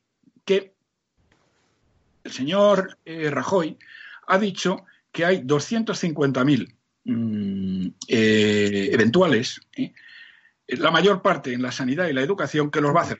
[0.45, 0.73] que
[2.23, 3.78] el señor eh, Rajoy
[4.28, 6.73] ha dicho que hay 250.000
[7.04, 9.93] mm, eh, eventuales, ¿eh?
[10.77, 13.19] La mayor parte en la sanidad y la educación, que los va a hacer.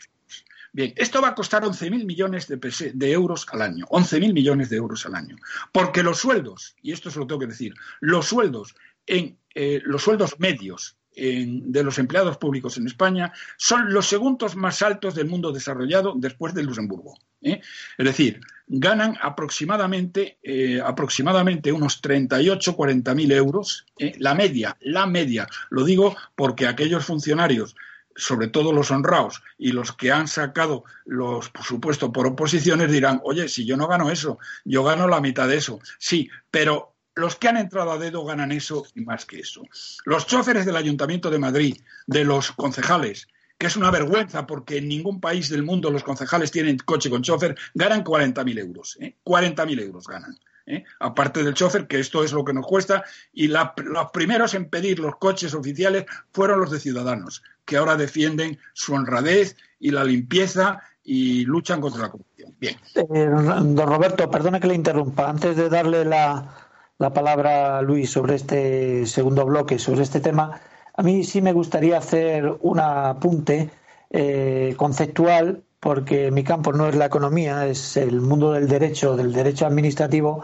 [0.72, 2.58] Bien, esto va a costar 11.000 millones de,
[2.94, 5.36] de, euros al año, 11.000 millones de euros al año,
[5.72, 8.76] porque los sueldos, y esto se lo tengo que decir, los sueldos
[9.08, 14.82] en eh, los sueldos medios de los empleados públicos en España son los segundos más
[14.82, 17.18] altos del mundo desarrollado después de Luxemburgo.
[17.42, 17.62] ¿Eh?
[17.98, 23.86] Es decir, ganan aproximadamente, eh, aproximadamente unos 38, 40 mil euros.
[23.98, 24.14] ¿eh?
[24.20, 25.48] La media, la media.
[25.70, 27.76] Lo digo porque aquellos funcionarios
[28.16, 33.22] sobre todo los honrados y los que han sacado los, por supuesto, por oposiciones dirán,
[33.24, 35.80] oye, si yo no gano eso, yo gano la mitad de eso.
[35.98, 39.64] Sí, pero los que han entrado a dedo ganan eso y más que eso.
[40.06, 43.28] Los choferes del Ayuntamiento de Madrid, de los concejales,
[43.60, 47.22] que es una vergüenza porque en ningún país del mundo los concejales tienen coche con
[47.22, 48.98] chofer, ganan 40.000 euros.
[49.02, 49.18] ¿eh?
[49.26, 50.40] 40.000 euros ganan.
[50.66, 50.86] ¿eh?
[51.02, 53.68] Aparte del chofer, que esto es lo que nos cuesta, y los
[54.14, 59.58] primeros en pedir los coches oficiales fueron los de Ciudadanos, que ahora defienden su honradez
[59.78, 62.56] y la limpieza y luchan contra la corrupción.
[62.62, 62.78] Bien.
[62.96, 65.30] Eh, don Roberto, perdone que le interrumpa.
[65.30, 66.56] Antes de darle la,
[66.98, 70.62] la palabra, Luis, sobre este segundo bloque, sobre este tema,
[71.00, 73.70] a mí sí me gustaría hacer un apunte
[74.10, 79.32] eh, conceptual, porque mi campo no es la economía, es el mundo del derecho, del
[79.32, 80.44] derecho administrativo,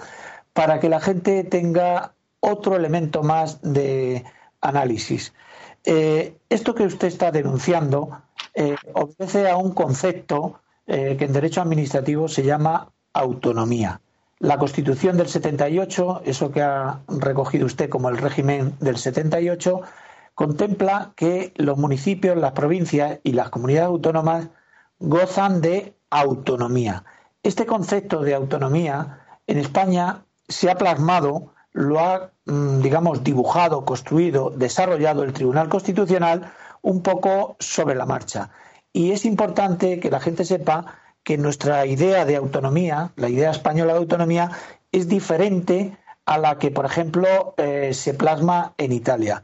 [0.53, 4.23] para que la gente tenga otro elemento más de
[4.61, 5.33] análisis.
[5.83, 8.21] Eh, esto que usted está denunciando
[8.53, 13.99] eh, obedece a un concepto que en derecho administrativo se llama autonomía.
[14.39, 19.81] La Constitución del 78, eso que ha recogido usted como el régimen del 78,
[20.35, 24.49] contempla que los municipios, las provincias y las comunidades autónomas
[24.99, 27.03] gozan de autonomía.
[27.41, 34.51] Este concepto de autonomía en España se ha plasmado, lo ha, mm, digamos, dibujado, construido,
[34.51, 38.51] desarrollado el Tribunal Constitucional un poco sobre la marcha.
[38.93, 40.85] Y es importante que la gente sepa
[41.23, 44.51] que nuestra idea de autonomía, la idea española de autonomía,
[44.91, 49.43] es diferente a la que, por ejemplo, eh, se plasma en Italia.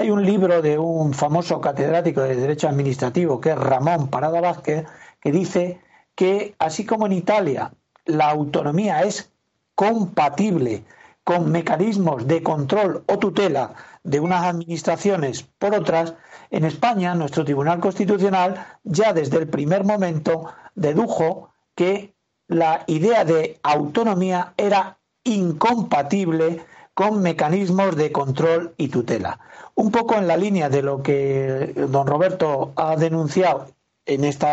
[0.00, 4.86] Hay un libro de un famoso catedrático de Derecho Administrativo, que es Ramón Parada Vázquez,
[5.20, 5.78] que dice
[6.14, 7.70] que, así como en Italia
[8.06, 9.30] la autonomía es
[9.74, 10.84] compatible
[11.22, 16.14] con mecanismos de control o tutela de unas administraciones por otras,
[16.50, 22.14] en España nuestro Tribunal Constitucional ya desde el primer momento dedujo que
[22.48, 26.64] la idea de autonomía era incompatible
[27.00, 29.40] con mecanismos de control y tutela.
[29.74, 33.68] Un poco en la línea de lo que don Roberto ha denunciado
[34.04, 34.46] en este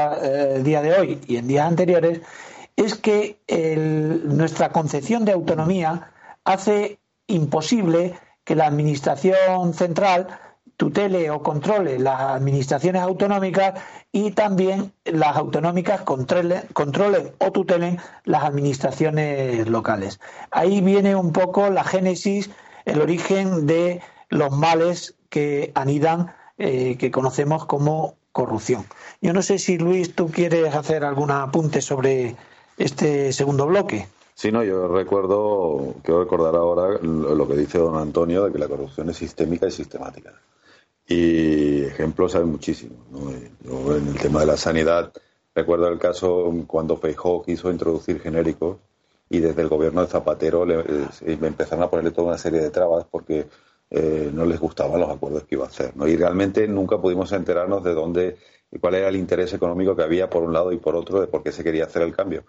[0.64, 2.22] día de hoy y en días anteriores,
[2.78, 3.42] es que
[4.24, 6.14] nuestra concepción de autonomía
[6.46, 10.40] hace imposible que la Administración central
[10.78, 19.68] tutele o controle las administraciones autonómicas y también las autonómicas controlen, o tutelen las administraciones
[19.68, 20.20] locales.
[20.52, 22.52] Ahí viene un poco la génesis,
[22.86, 28.86] el origen de los males que anidan, eh, que conocemos como corrupción.
[29.20, 32.36] Yo no sé si Luis, tú quieres hacer algún apunte sobre
[32.78, 34.08] este segundo bloque.
[34.36, 38.68] Sí, no, yo recuerdo, quiero recordar ahora lo que dice don Antonio de que la
[38.68, 40.34] corrupción es sistémica y sistemática.
[41.08, 42.98] Y ejemplos hay muchísimos.
[43.64, 45.14] en el tema de la sanidad,
[45.56, 48.78] recuerdo el caso cuando Feijóo quiso introducir genéricos
[49.30, 50.84] y desde el gobierno de Zapatero le,
[51.26, 53.48] empezaron a ponerle toda una serie de trabas porque
[53.90, 55.96] eh, no les gustaban los acuerdos que iba a hacer.
[55.96, 56.08] ¿no?
[56.08, 58.38] Y realmente nunca pudimos enterarnos de dónde
[58.70, 61.28] y cuál era el interés económico que había por un lado y por otro de
[61.28, 62.44] por qué se quería hacer el cambio.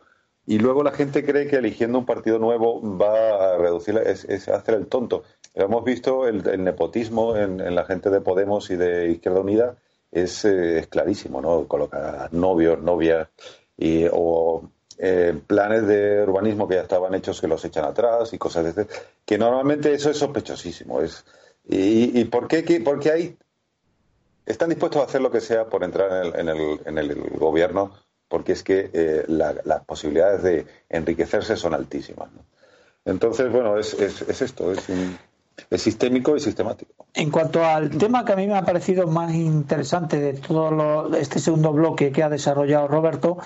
[0.49, 4.49] Y luego la gente cree que eligiendo un partido nuevo va a reducir, es, es
[4.49, 5.25] hacer el tonto.
[5.53, 9.77] Hemos visto el, nepotismo en, la gente de Podemos y de Izquierda Unida,
[10.11, 11.69] es, eh, clarísimo, ¿no?
[11.69, 13.29] Colocar novios, novias
[13.77, 18.39] y, o eh, planes de urbanismo que ya estaban hechos que los echan atrás y
[18.39, 18.87] cosas de ese,
[19.27, 21.03] que normalmente eso es sospechosísimo.
[21.03, 21.27] Es,
[21.69, 22.81] y, y, por qué?
[22.83, 23.37] Porque hay
[24.47, 27.93] están dispuestos a hacer lo que sea por entrar en el, en el, gobierno
[28.29, 32.29] porque es que eh, las posibilidades de enriquecerse son altísimas.
[33.05, 34.85] Entonces, bueno, es, es, esto, es,
[35.71, 37.07] es, sistémico y sistemático.
[37.15, 41.39] En cuanto al tema que a mí me ha parecido más interesante de todo este
[41.39, 43.39] segundo bloque que ha desarrollado Roberto,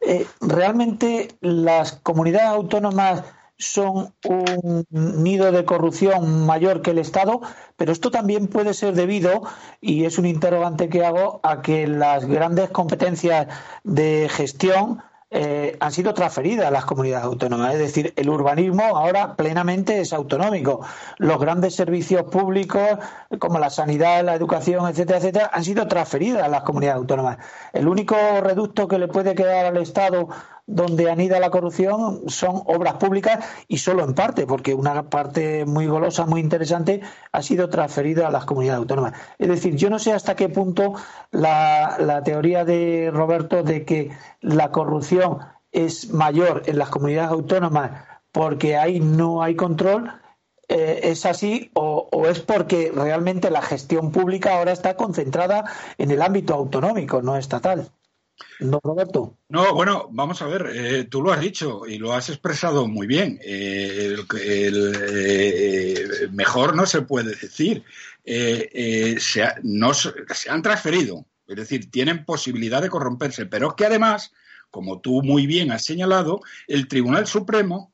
[0.00, 3.24] eh, realmente las comunidades autónomas
[3.60, 7.40] son un nido de corrupción mayor que el Estado,
[7.76, 9.42] pero esto también puede ser debido,
[9.80, 13.46] y es un interrogante que hago, a que las grandes competencias
[13.84, 17.74] de gestión eh, han sido transferidas a las comunidades autónomas.
[17.74, 20.84] Es decir, el urbanismo ahora plenamente es autonómico.
[21.18, 22.82] Los grandes servicios públicos,
[23.38, 27.38] como la sanidad, la educación, etcétera, etcétera, han sido transferidas a las comunidades autónomas.
[27.72, 30.28] El único reducto que le puede quedar al Estado
[30.70, 35.86] donde anida la corrupción son obras públicas y solo en parte, porque una parte muy
[35.86, 37.00] golosa, muy interesante,
[37.32, 39.14] ha sido transferida a las comunidades autónomas.
[39.38, 40.94] Es decir, yo no sé hasta qué punto
[41.32, 45.38] la, teoría de Roberto de que la corrupción
[45.72, 47.90] es mayor en las comunidades autónomas
[48.32, 50.12] porque ahí no hay control,
[50.68, 55.64] eh, es así o, es porque realmente la gestión pública ahora está concentrada
[55.98, 57.90] en el ámbito autonómico, no estatal.
[58.60, 59.36] No, Roberto.
[59.48, 63.06] No, bueno, vamos a ver, eh, tú lo has dicho y lo has expresado muy
[63.06, 63.38] bien.
[63.42, 67.82] Eh, eh, mejor no se puede decir.
[68.24, 74.32] Se, no, se han transferido, es decir, tienen posibilidad de corromperse, pero es que además,
[74.70, 77.92] como tú muy bien has señalado, el Tribunal Supremo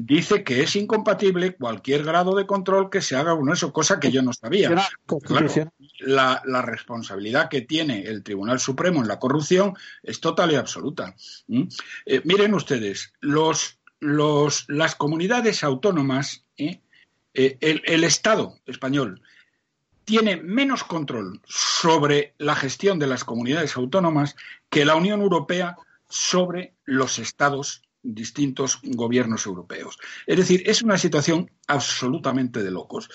[0.00, 4.12] dice que es incompatible cualquier grado de control que se haga uno eso, cosa que
[4.12, 4.70] yo no sabía.
[5.98, 11.16] la, responsabilidad que tiene el Tribunal Supremo en la corrupción es total y absoluta.
[11.48, 16.80] Eh, miren ustedes, los, los, las comunidades autónomas, ¿eh?
[17.34, 19.20] Eh, el, el Estado español
[20.04, 24.36] tiene menos control sobre la gestión de las comunidades autónomas
[24.70, 25.76] que la Unión Europea
[26.08, 27.82] sobre los estados
[28.14, 29.98] distintos gobiernos europeos.
[30.26, 33.10] Es decir, es una situación absolutamente de locos.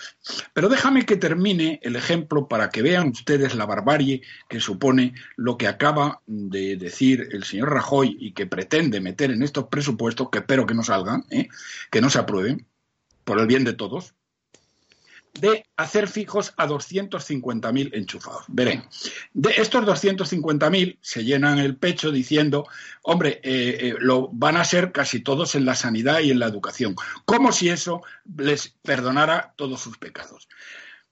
[0.53, 5.57] Pero déjame que termine el ejemplo para que vean ustedes la barbarie que supone lo
[5.57, 10.39] que acaba de decir el señor Rajoy y que pretende meter en estos presupuestos, que
[10.39, 11.47] espero que no salgan, ¿eh?
[11.91, 12.67] que no se aprueben,
[13.23, 14.13] por el bien de todos,
[15.34, 18.45] de hacer fijos a 250.000 enchufados.
[18.47, 18.84] Verén,
[19.34, 22.67] de estos 250.000 se llenan el pecho diciendo,
[23.01, 26.47] hombre, eh, eh, lo van a ser casi todos en la sanidad y en la
[26.47, 28.03] educación, como si eso
[28.38, 30.47] les perdonara todos sus pecados.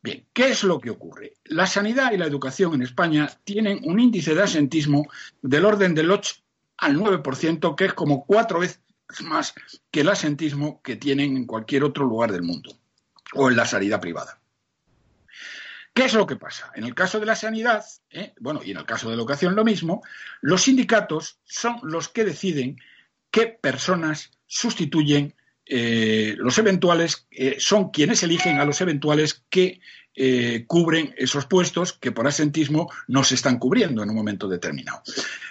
[0.03, 1.33] Bien, ¿qué es lo que ocurre?
[1.45, 5.07] La sanidad y la educación en España tienen un índice de asentismo
[5.41, 6.35] del orden del 8
[6.77, 8.81] al 9%, que es como cuatro veces
[9.23, 9.53] más
[9.91, 12.80] que el asentismo que tienen en cualquier otro lugar del mundo
[13.33, 14.39] o en la sanidad privada.
[15.93, 16.71] ¿Qué es lo que pasa?
[16.75, 18.33] En el caso de la sanidad, ¿eh?
[18.39, 20.01] bueno, y en el caso de la educación lo mismo,
[20.39, 22.77] los sindicatos son los que deciden
[23.29, 29.81] qué personas sustituyen eh, los eventuales, eh, son quienes eligen a los eventuales que
[30.67, 35.01] cubren esos puestos que por asentismo no se están cubriendo en un momento determinado.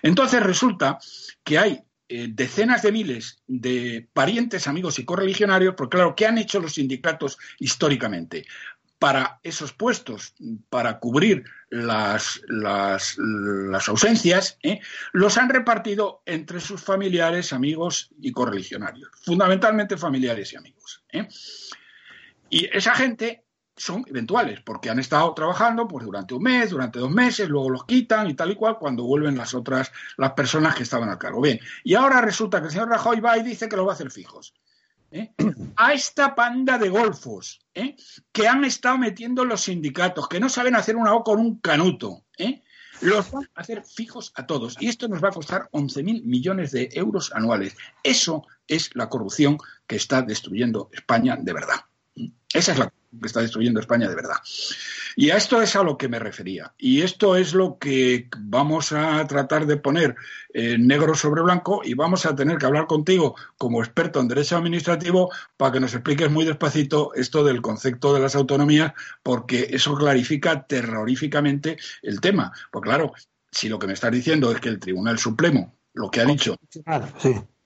[0.03, 0.99] Entonces resulta
[1.43, 1.83] que hay
[2.13, 6.75] eh, decenas de miles de parientes, amigos y correligionarios, porque claro, ¿qué han hecho los
[6.75, 8.47] sindicatos históricamente?
[8.99, 10.35] Para esos puestos,
[10.69, 12.43] para cubrir las,
[13.87, 14.81] ausencias, ¿eh?
[15.13, 21.05] los han repartido entre sus familiares, amigos y correligionarios, fundamentalmente familiares y amigos.
[21.13, 21.29] ¿eh?
[22.49, 23.45] Y esa gente
[23.77, 27.85] son eventuales, porque han estado trabajando pues, durante un mes, durante dos meses, luego los
[27.85, 31.41] quitan y tal y cual cuando vuelven las otras, las personas que estaban a cargo.
[31.41, 33.95] Bien, y ahora resulta que el señor Rajoy va y dice que lo va a
[33.95, 34.55] hacer fijos.
[35.11, 35.33] ¿eh?
[35.77, 37.97] A esta panda de golfos ¿eh?
[38.33, 42.25] que han estado metiendo los sindicatos, que no saben hacer una O con un canuto,
[42.37, 42.63] ¿eh?
[43.01, 44.77] los van a hacer fijos a todos.
[44.81, 47.77] Y esto nos va a costar 11.000 millones de euros anuales.
[48.03, 51.81] Eso es la corrupción que está destruyendo España de verdad.
[52.53, 54.37] Esa es la que está destruyendo España de verdad.
[55.17, 56.73] Y a esto es a lo que me refería.
[56.79, 60.15] Y esto es lo que vamos a tratar de poner
[60.55, 65.31] negro sobre blanco y vamos a tener que hablar contigo como experto en derecho administrativo
[65.57, 68.93] para que nos expliques muy despacito esto del concepto de las autonomías,
[69.23, 72.53] porque eso clarifica terroríficamente el tema.
[72.71, 73.13] Pues claro,
[73.51, 76.57] si lo que me estás diciendo es que el Tribunal Supremo lo que ha dicho.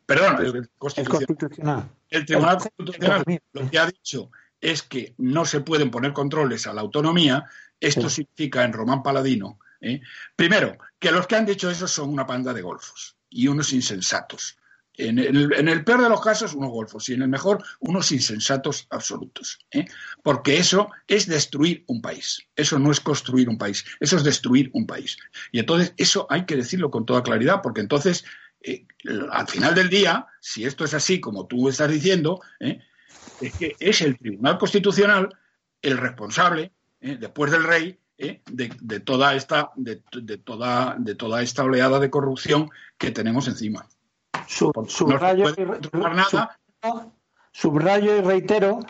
[0.07, 1.91] Perdón, el constitucional.
[2.11, 4.31] El Tribunal Constitucional lo que ha dicho
[4.65, 7.45] es que no se pueden poner controles a la autonomía,
[7.79, 10.01] esto significa en Román Paladino, ¿eh?
[10.35, 14.57] primero, que los que han dicho eso son una panda de golfos y unos insensatos.
[14.97, 19.59] En el, peor de los casos, unos golfos, y en el mejor, unos insensatos absolutos.
[19.73, 19.87] ¿eh?
[20.23, 22.47] Porque eso es destruir un país.
[22.55, 25.19] Eso no es construir un país, eso es destruir un país.
[25.51, 28.25] Y entonces, eso hay que decirlo con toda claridad, porque entonces,
[28.63, 28.87] eh,
[29.31, 32.81] al final del día, si esto es así como tú estás diciendo, ¿eh?
[33.41, 35.29] Es que es el Tribunal Constitucional
[35.83, 37.17] el responsable, ¿eh?
[37.21, 38.41] después del rey, ¿eh?
[38.51, 39.97] de, toda esta, de,
[40.39, 43.87] toda, de toda esta oleada de corrupción que tenemos encima.
[44.47, 45.55] subrayo,
[47.53, 48.81] subrayo y reitero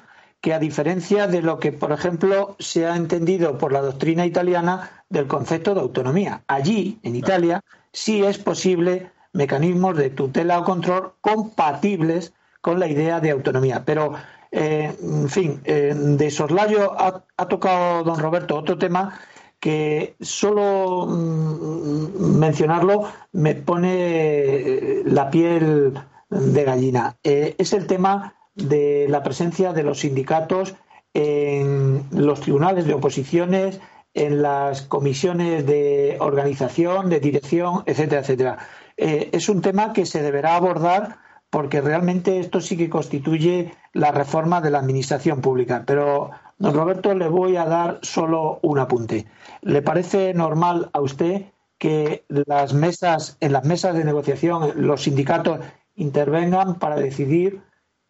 [0.40, 5.04] que a diferencia de lo que, por ejemplo, se ha entendido por la doctrina italiana
[5.08, 6.44] del concepto de autonomía.
[6.46, 12.34] Allí, en Italia, sí es posible mecanismos de tutela o control compatibles
[12.64, 13.82] con la idea de autonomía.
[13.84, 14.14] Pero
[14.50, 19.20] eh, en fin, eh, de soslayo ha, tocado don Roberto otro tema
[19.60, 25.92] que solo mm, mencionarlo me pone eh, la piel
[26.30, 27.16] de gallina.
[27.22, 30.74] es el tema de la presencia de los sindicatos
[31.12, 33.78] en los tribunales de oposiciones,
[34.14, 38.58] en las comisiones de organización, de dirección, etcétera, etcétera.
[38.96, 41.23] es un tema que se deberá abordar
[41.54, 45.84] porque realmente esto sí que constituye la reforma de la administración pública.
[45.86, 49.26] Pero, don Roberto, le voy a dar solo un apunte.
[49.60, 51.42] ¿Le parece normal a usted
[51.78, 55.60] que las mesas, en las mesas de negociación los sindicatos
[55.94, 57.62] intervengan para decidir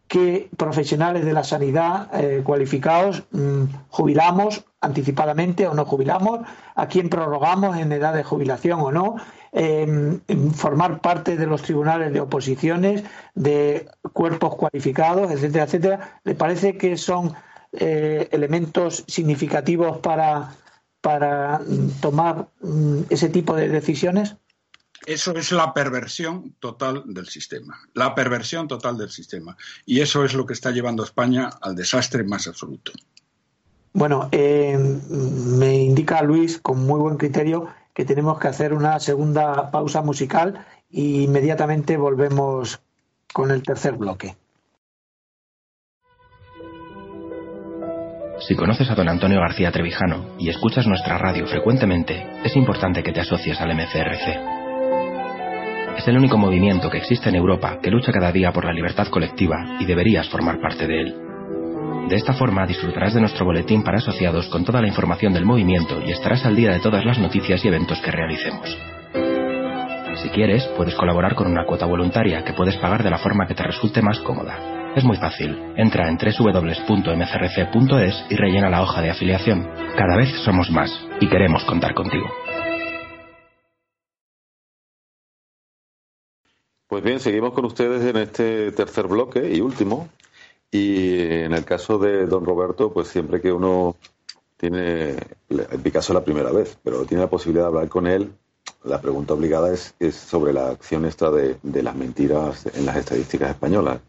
[0.08, 6.40] qué profesionales de la sanidad eh, cualificados mm, jubilamos anticipadamente o no jubilamos,
[6.74, 9.16] a quién prorrogamos en edad de jubilación o no,
[10.54, 16.20] formar parte de los tribunales de oposiciones, de cuerpos cualificados, etcétera, etcétera.
[16.24, 17.34] ¿Le parece que son
[17.72, 20.56] eh, elementos significativos para,
[21.00, 21.60] para
[22.00, 24.36] tomar mm, ese tipo de decisiones?
[25.06, 29.56] Eso es la perversión total del sistema, la perversión total del sistema.
[29.84, 32.92] Y eso es lo que está llevando a España al desastre más absoluto.
[33.92, 39.70] Bueno, eh, me indica Luis con muy buen criterio que tenemos que hacer una segunda
[39.70, 42.80] pausa musical e inmediatamente volvemos
[43.32, 44.36] con el tercer bloque.
[48.40, 53.12] Si conoces a don Antonio García Trevijano y escuchas nuestra radio frecuentemente, es importante que
[53.12, 54.54] te asocies al MCRC.
[55.96, 59.06] Es el único movimiento que existe en Europa que lucha cada día por la libertad
[59.06, 61.23] colectiva y deberías formar parte de él.
[62.08, 66.00] De esta forma disfrutarás de nuestro boletín para asociados con toda la información del movimiento
[66.04, 68.76] y estarás al día de todas las noticias y eventos que realicemos.
[70.22, 73.54] Si quieres, puedes colaborar con una cuota voluntaria que puedes pagar de la forma que
[73.54, 74.92] te resulte más cómoda.
[74.96, 75.58] Es muy fácil.
[75.76, 76.94] Entra en www.mcrc.es
[78.30, 79.68] y rellena la hoja de afiliación.
[79.96, 80.90] Cada vez somos más
[81.20, 82.26] y queremos contar contigo.
[86.86, 90.08] Pues bien, seguimos con ustedes en este tercer bloque y último.
[90.74, 93.94] Y en el caso de don Roberto, pues siempre que uno
[94.56, 95.10] tiene,
[95.48, 98.32] en mi caso la primera vez, pero tiene la posibilidad de hablar con él,
[98.82, 104.00] la pregunta obligada es, sobre la acción esta de, las mentiras en las estadísticas españolas.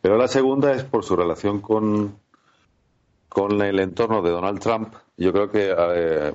[0.00, 2.16] Pero la segunda es por su relación con,
[3.28, 4.94] con el entorno de Donald Trump.
[5.18, 6.34] Yo creo que eh,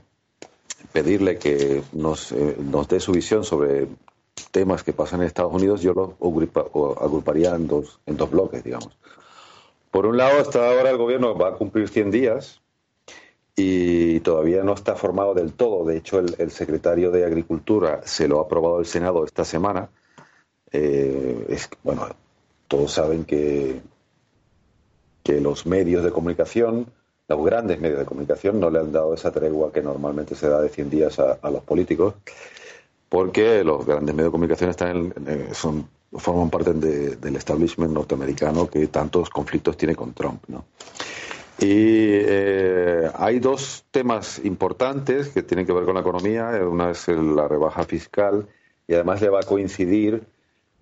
[0.94, 3.88] pedirle que nos, eh, nos dé su visión sobre
[4.52, 6.18] temas que pasan en Estados Unidos, yo lo
[7.02, 8.96] agruparía en dos, en dos bloques, digamos.
[9.92, 12.62] Por un lado, hasta ahora el gobierno va a cumplir 100 días
[13.56, 15.84] y todavía no está formado del todo.
[15.84, 19.90] De hecho, el, secretario de Agricultura se lo ha aprobado el Senado esta semana.
[20.72, 22.08] Eh, bueno,
[22.68, 23.82] todos saben que,
[25.24, 26.88] que los medios de comunicación,
[27.28, 30.62] los grandes medios de comunicación, no le han dado esa tregua que normalmente se da
[30.62, 32.14] de 100 días a, los políticos,
[33.10, 38.88] porque los grandes medios de comunicación están en, son, forman parte del establishment norteamericano que
[38.88, 40.44] tantos conflictos tiene con Trump.
[40.48, 40.66] ¿no?
[41.60, 46.52] Y eh, hay dos temas importantes que tienen que ver con la economía.
[46.68, 48.48] Una es la rebaja fiscal
[48.88, 50.24] y además le va a coincidir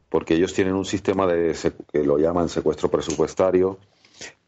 [0.09, 1.55] porque ellos tienen un sistema de
[1.91, 3.79] que lo llaman secuestro presupuestario,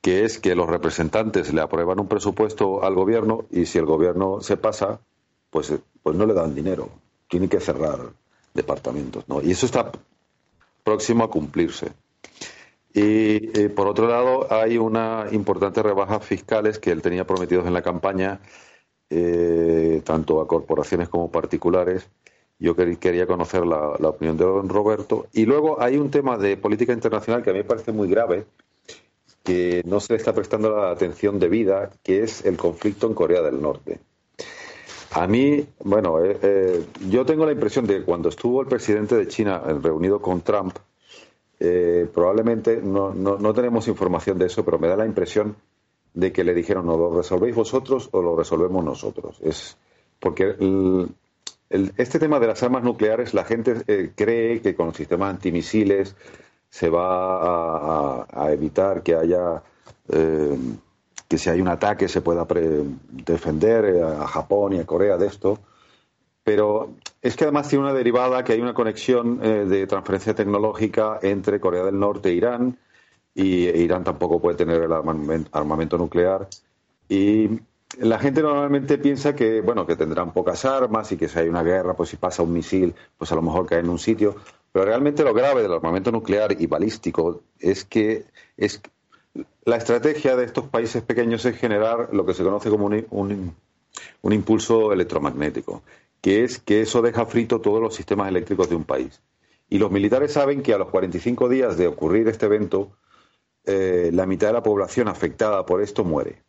[0.02, 4.40] que es que los representantes le aprueban un presupuesto al gobierno y si el gobierno
[4.40, 5.02] se pasa,
[5.50, 6.90] pues, pues no le dan dinero.
[7.28, 8.14] Tiene que cerrar
[8.54, 9.42] departamentos, ¿no?
[9.42, 9.92] Y eso está
[10.84, 11.92] próximo a cumplirse.
[12.94, 17.74] Y eh, por otro lado, hay una importante rebajas fiscales que él tenía prometidos en
[17.74, 18.40] la campaña,
[19.10, 22.10] eh, tanto a corporaciones como particulares.
[22.58, 25.28] Yo quería conocer la, opinión de don Roberto.
[25.34, 28.48] Y luego hay un tema de política internacional que a mí me parece muy grave,
[29.44, 33.42] que no se le está prestando la atención debida, que es el conflicto en Corea
[33.42, 34.00] del Norte.
[35.12, 39.28] A mí, bueno, eh, yo tengo la impresión de que cuando estuvo el presidente de
[39.28, 40.76] China reunido con Trump,
[41.60, 45.56] eh, probablemente no, no, tenemos información de eso, pero me da la impresión
[46.14, 49.40] de que le dijeron, no lo resolvéis vosotros o lo resolvemos nosotros.
[49.42, 49.78] Es
[50.20, 50.56] porque
[51.70, 56.16] este tema de las armas nucleares, la gente eh, cree que con sistemas antimisiles
[56.70, 59.64] se va a, evitar que haya
[60.10, 60.58] eh,
[61.30, 62.46] que si hay un ataque se pueda
[63.12, 65.60] defender a Japón y a Corea de esto.
[66.44, 71.20] Pero es que además tiene una derivada que hay una conexión eh, de transferencia tecnológica
[71.22, 72.80] entre Corea del Norte e Irán,
[73.36, 76.48] y e Irán tampoco puede tener el armamento, nuclear.
[77.08, 77.60] Y
[78.00, 81.62] la gente normalmente piensa que, bueno, que tendrán pocas armas y que si hay una
[81.62, 84.36] guerra, pues si pasa un misil, pues a lo mejor cae en un sitio.
[84.72, 88.26] Pero realmente lo grave del armamento nuclear y balístico es que
[88.58, 88.82] es
[89.66, 94.92] la estrategia de estos países pequeños es generar lo que se conoce como un impulso
[94.92, 95.84] electromagnético
[96.22, 99.22] que es que eso deja frito todos los sistemas eléctricos de un país.
[99.70, 102.92] Y los militares saben que a los 45 días de ocurrir este evento,
[103.66, 106.42] eh, la mitad de la población afectada por esto muere.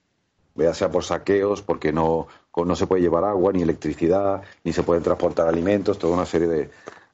[0.57, 2.27] Ya sea por saqueos, porque no,
[2.57, 6.49] no se puede llevar agua, ni electricidad, ni se pueden transportar alimentos, toda una serie
[6.49, 6.71] de,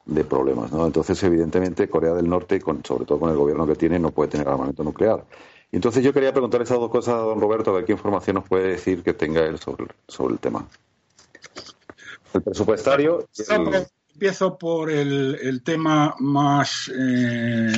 [0.07, 0.73] de problemas.
[0.73, 0.87] ¿no?
[0.87, 4.31] Entonces, evidentemente, Corea del Norte, con, sobre todo con el gobierno que tiene, no puede
[4.31, 5.25] tener armamento nuclear.
[5.73, 8.49] Entonces, yo quería preguntar esas dos cosas a don Roberto, a ver qué información nos
[8.49, 10.67] puede decir que tenga él sobre, sobre el tema
[12.37, 13.27] el presupuestario.
[14.17, 17.71] Empiezo por el, tema más, eh,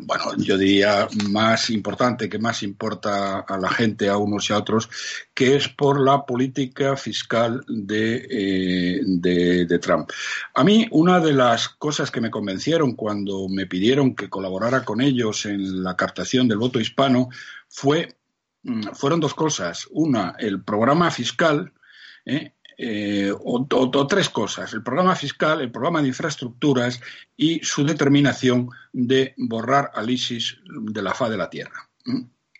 [0.00, 4.58] bueno, yo diría más importante, que más importa a la gente, a unos y a
[4.58, 4.90] otros,
[5.32, 10.10] que es por la política fiscal de, eh, de, Trump.
[10.52, 15.00] A mí, una de las cosas que me convencieron cuando me pidieron que colaborara con
[15.00, 17.30] ellos en la captación del voto hispano
[17.68, 18.18] fue,
[18.64, 19.88] mm, fueron dos cosas.
[19.92, 21.72] Una, el programa fiscal.
[22.26, 22.52] ¿eh?
[22.76, 27.00] Eh, o, tres cosas, el programa fiscal, el programa de infraestructuras
[27.36, 31.88] y su determinación de borrar al ISIS de la faz de la tierra,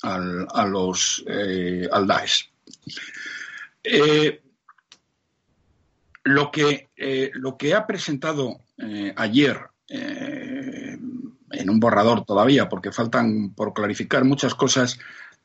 [0.02, 2.50] al, a los, eh, al Daesh.
[3.82, 4.40] Eh,
[6.24, 8.60] lo, que, eh, lo que ha presentado
[9.16, 14.98] ayer en un borrador todavía, porque faltan por clarificar muchas cosas,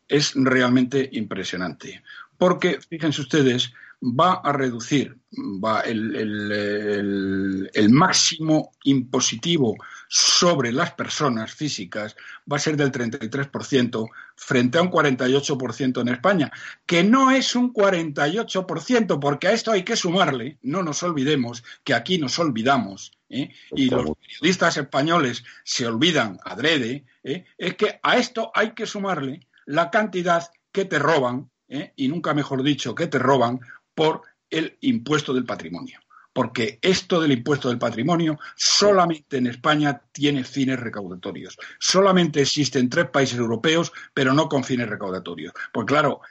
[0.07, 2.01] es realmente impresionante.
[2.37, 9.75] Porque, fíjense ustedes, va a reducir va el, el, máximo impositivo
[10.07, 12.15] sobre las personas físicas
[12.51, 16.51] va a ser del 33% frente a un 48% en España,
[16.85, 21.93] que no es un 48%, porque a esto hay que sumarle, no nos olvidemos que
[21.93, 23.49] aquí nos olvidamos, ¿eh?
[23.71, 27.45] y los periodistas españoles se olvidan adrede, ¿eh?
[27.57, 31.93] es que a esto hay que sumarle la cantidad que te roban, ¿eh?
[31.95, 33.59] y nunca mejor dicho, que te roban
[33.99, 35.99] por el impuesto del patrimonio.
[36.31, 41.57] Porque esto del impuesto del patrimonio solamente en España tiene fines recaudatorios.
[41.79, 45.51] Solamente existe en tres países europeos, pero no con fines recaudatorios.
[45.73, 46.21] Pues claro,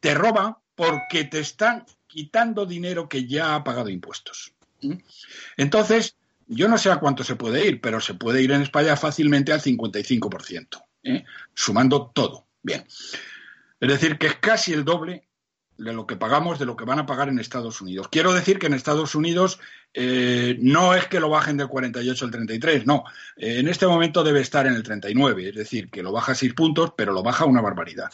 [0.00, 4.52] te roban porque te están quitando dinero que ya ha pagado impuestos.
[4.82, 4.94] ¿Mm?
[5.56, 6.16] Entonces,
[6.48, 9.52] yo no sé a cuánto se puede ir, pero se puede ir en España fácilmente
[9.52, 11.24] al 55%, ¿eh?
[11.54, 12.48] sumando todo.
[12.60, 12.84] Bien.
[13.78, 15.28] Es decir, que es casi el doble
[15.78, 18.08] de lo que pagamos, de lo que van a pagar en Estados Unidos.
[18.08, 19.58] Quiero decir que en Estados Unidos
[19.92, 23.04] eh, no es que lo bajen del 48 al 33, no.
[23.36, 26.54] Eh, en este momento debe estar en el 39, es decir, que lo baja seis
[26.54, 28.10] puntos, pero lo baja una barbaridad.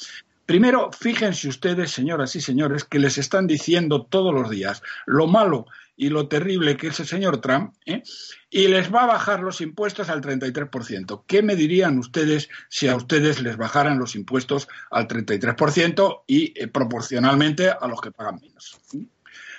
[0.51, 5.67] Primero, fíjense ustedes, señoras y señores, que les están diciendo todos los días lo malo
[5.95, 8.03] y lo terrible que es el señor Trump, ¿eh?
[8.51, 11.23] y les va a bajar los impuestos al 33%.
[11.29, 16.67] ¿Qué me dirían ustedes si a ustedes les bajaran los impuestos al 33% y eh,
[16.67, 18.81] proporcionalmente a los que pagan menos?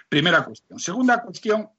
[0.10, 0.78] Primera cuestión.
[0.78, 1.70] Segunda cuestión,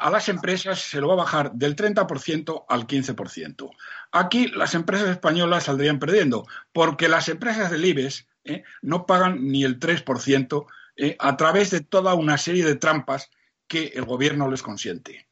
[0.00, 3.70] a las empresas se lo va a bajar del 30% al 15%.
[4.12, 8.64] Aquí las empresas españolas saldrían perdiendo, porque las empresas del IBEX ¿eh?
[8.82, 13.30] no pagan ni el 3% eh, a través de toda una serie de trampas
[13.70, 15.28] que el gobierno les consiente.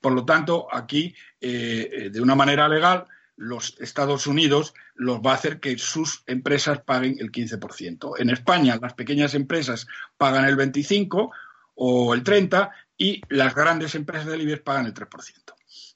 [0.00, 3.06] Por lo tanto, aquí, eh, eh, de una manera legal,
[3.36, 8.12] los Estados Unidos los va a hacer que sus empresas paguen el 15%.
[8.18, 9.86] En España, las pequeñas empresas
[10.18, 11.30] pagan el 25%
[11.74, 12.70] o el 30%
[13.00, 15.08] y las grandes empresas del IBEX pagan el 3%,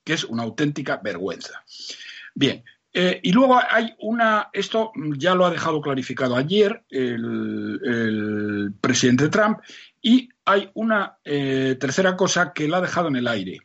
[0.02, 1.62] que es una auténtica vergüenza.
[2.34, 9.28] Bien, eh, y luego hay una, esto ya lo ha dejado clarificado ayer el, presidente
[9.28, 9.58] Trump,
[10.00, 13.60] y hay una eh, tercera cosa que la ha dejado en el aire.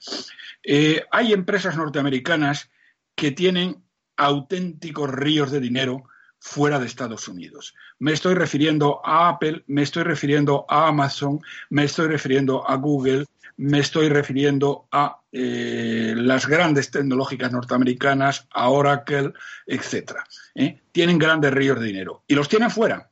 [0.62, 2.70] Eh, hay empresas norteamericanas
[3.16, 3.82] que tienen
[4.18, 6.04] auténticos ríos de dinero
[6.40, 7.76] fuera de Estados Unidos.
[8.00, 13.26] Me estoy refiriendo a Apple, me estoy refiriendo a Amazon, me estoy refiriendo a Google,
[13.58, 19.34] me estoy refiriendo a eh, las grandes tecnológicas norteamericanas, a Oracle,
[19.68, 20.24] etcétera.
[20.56, 20.82] ¿eh?
[20.92, 23.12] Tienen grandes ríos de dinero y los tienen fuera.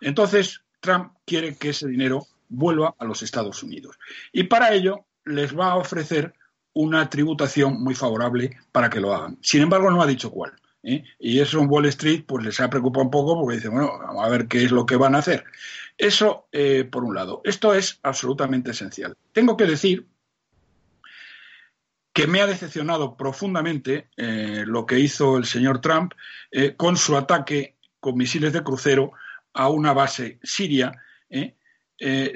[0.00, 3.98] Entonces, Trump quiere que ese dinero vuelva a los Estados Unidos.
[4.32, 6.34] Y para ello les va a ofrecer
[6.72, 9.38] una tributación muy favorable para que lo hagan.
[9.42, 10.52] Sin embargo, no ha dicho cuál.
[10.82, 11.04] ¿Eh?
[11.18, 14.24] Y eso en Wall Street pues les ha preocupado un poco porque dicen, bueno, vamos
[14.24, 15.44] a ver qué es lo que van a hacer.
[15.96, 17.42] Eso, eh, por un lado.
[17.44, 19.16] Esto es absolutamente esencial.
[19.32, 20.06] Tengo que decir
[22.12, 26.14] que me ha decepcionado profundamente eh, lo que hizo el señor Trump
[26.50, 29.12] eh, con su ataque con misiles de crucero
[29.52, 30.92] a una base siria,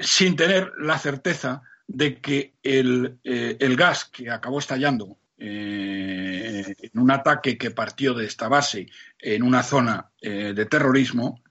[0.01, 5.17] sin tener la certeza de que el, el gas que acabó estallando
[6.59, 8.87] en un ataque que partió de esta base
[9.19, 11.41] en una zona de terrorismo,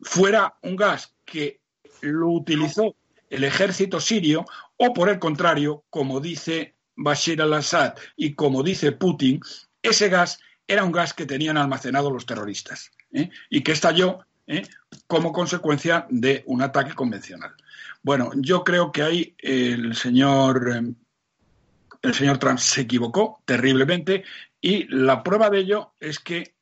[0.00, 1.60] fuera un gas que
[2.02, 2.94] lo utilizó
[3.30, 4.44] el ejército sirio
[4.76, 9.40] o por el contrario, como dice Bashir al-Assad y como dice Putin,
[9.82, 13.30] ese gas era un gas que tenían almacenado los terroristas ¿eh?
[13.50, 14.62] y que estalló ¿eh?
[15.06, 17.54] como consecuencia de un ataque convencional.
[18.02, 20.94] Bueno, yo creo que ahí el señor, eh,
[22.02, 24.24] el señor Trump se equivocó terriblemente
[24.60, 26.54] y la prueba de ello es que,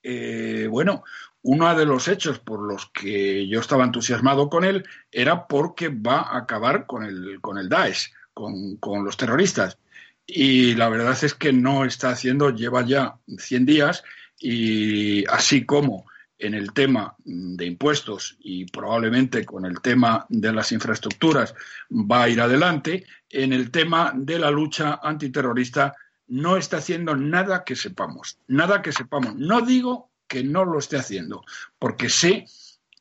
[0.71, 1.05] bueno,
[1.47, 6.23] uno de los hechos por los que yo estaba entusiasmado con él era porque va
[6.23, 9.79] a acabar con el, con el Daesh, con, los terroristas.
[10.27, 14.03] Y la verdad es que no está haciendo, lleva ya 100 días
[14.41, 16.07] y así como
[16.39, 21.55] en el tema de impuestos y probablemente con el tema de las infraestructuras
[21.91, 25.95] va a ir adelante, en el tema de la lucha antiterrorista
[26.29, 29.37] no está haciendo nada que sepamos, nada que sepamos.
[29.37, 31.45] No digo que no lo esté haciendo,
[31.79, 32.47] porque sé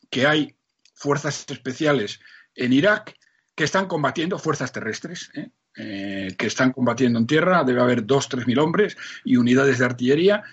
[0.09, 0.55] que hay
[0.93, 2.19] fuerzas especiales
[2.53, 3.15] en Irak
[3.55, 5.49] que están combatiendo fuerzas terrestres, ¿eh?
[5.77, 9.85] Eh, que están combatiendo en tierra, debe haber dos, tres mil hombres y unidades de
[9.85, 10.43] artillería,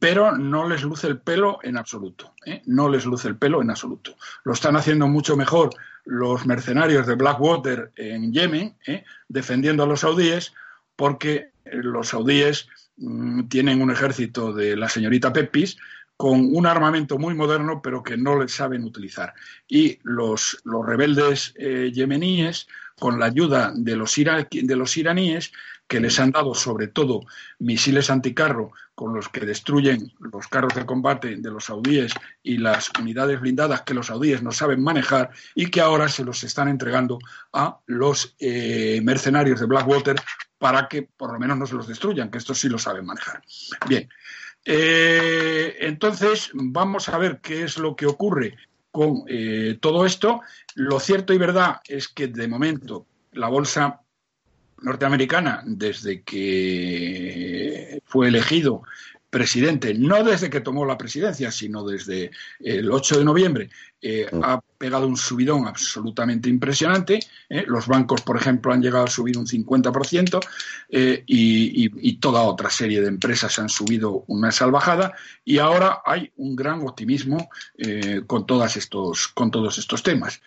[0.00, 2.62] pero no les luce el pelo en absoluto, ¿eh?
[2.66, 4.16] no les luce el pelo en absoluto.
[4.44, 5.70] Lo están haciendo mucho mejor
[6.06, 8.74] los mercenarios de Blackwater en Yemen,
[9.28, 10.54] defendiendo a los saudíes,
[10.96, 15.76] porque los saudíes mm, tienen un ejército de la señorita Pepis
[16.20, 19.32] con un armamento muy moderno, pero que no le saben utilizar.
[19.66, 22.68] Y los, los rebeldes eh, yemeníes,
[22.98, 25.50] con la ayuda de los, de los iraníes,
[25.88, 27.22] que les han dado sobre todo
[27.58, 32.12] misiles anticarro con los que destruyen los carros de combate de los saudíes
[32.42, 36.44] y las unidades blindadas que los saudíes no saben manejar y que ahora se los
[36.44, 37.18] están entregando
[37.54, 40.16] a los eh, mercenarios de Blackwater
[40.58, 43.42] para que por lo menos no se los destruyan, que estos sí lo saben manejar.
[43.88, 44.06] Bien,
[44.64, 48.56] eh, entonces vamos a ver qué es lo que ocurre
[48.90, 50.40] con eh, todo esto.
[50.74, 54.00] Lo cierto y verdad es que de momento la bolsa
[54.82, 58.82] norteamericana desde que fue elegido
[59.30, 63.70] presidente, no desde que tomó la presidencia, sino desde el 8 de noviembre,
[64.02, 64.42] eh, mm.
[64.42, 67.20] ha pegado un subidón absolutamente impresionante.
[67.48, 67.64] Eh.
[67.66, 70.40] Los bancos, por ejemplo, han llegado a subir un 50%
[70.88, 75.12] eh, y, y, toda otra serie de empresas han subido una salvajada
[75.44, 77.48] y ahora hay un gran optimismo
[78.26, 80.40] con, todas estos, con todos estos temas.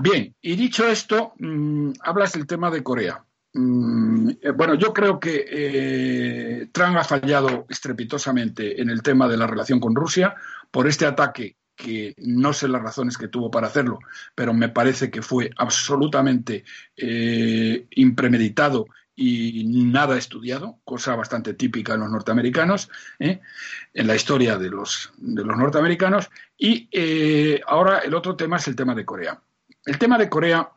[0.00, 3.24] Bien, y dicho esto, mm, hablas del tema de Corea.
[3.54, 9.36] Mm, eh, bueno, yo creo que eh, Trump ha fallado estrepitosamente en el tema de
[9.36, 10.34] la relación con Rusia
[10.70, 14.00] por este ataque que no sé las razones que tuvo para hacerlo,
[14.34, 16.64] pero me parece que fue absolutamente
[16.96, 22.88] eh, impremeditado y nada estudiado, cosa bastante típica en los norteamericanos,
[23.18, 23.40] en
[23.94, 26.30] la historia de los, de los norteamericanos.
[26.56, 26.88] Y
[27.66, 29.40] ahora el otro tema es el tema de Corea.
[29.84, 30.70] El tema de Corea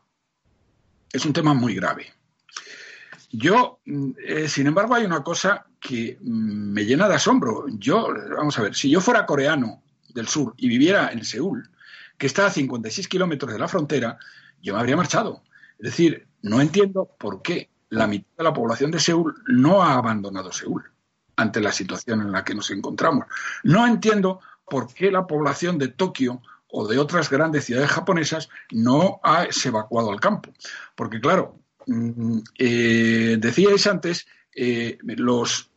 [1.12, 2.12] es un tema muy grave.
[3.32, 7.64] Yo, mm, eh, sin embargo, hay una cosa que mm, me llena de asombro.
[7.78, 9.82] Yo, vamos a ver, si yo fuera coreano
[10.14, 11.68] del sur y viviera en Seúl,
[12.18, 14.18] que está a 56 kilómetros de la frontera,
[14.60, 15.42] yo me habría marchado.
[15.78, 19.94] Es decir, no entiendo por qué la mitad de la población de Seúl no ha
[19.94, 20.84] abandonado Seúl
[21.36, 23.26] ante la situación en la que nos encontramos.
[23.64, 29.20] No entiendo por qué la población de Tokio o de otras grandes ciudades japonesas no
[29.22, 30.50] ha, evacuado al campo.
[30.94, 31.58] Porque, claro,
[32.58, 35.70] eh, decíais antes, eh, los,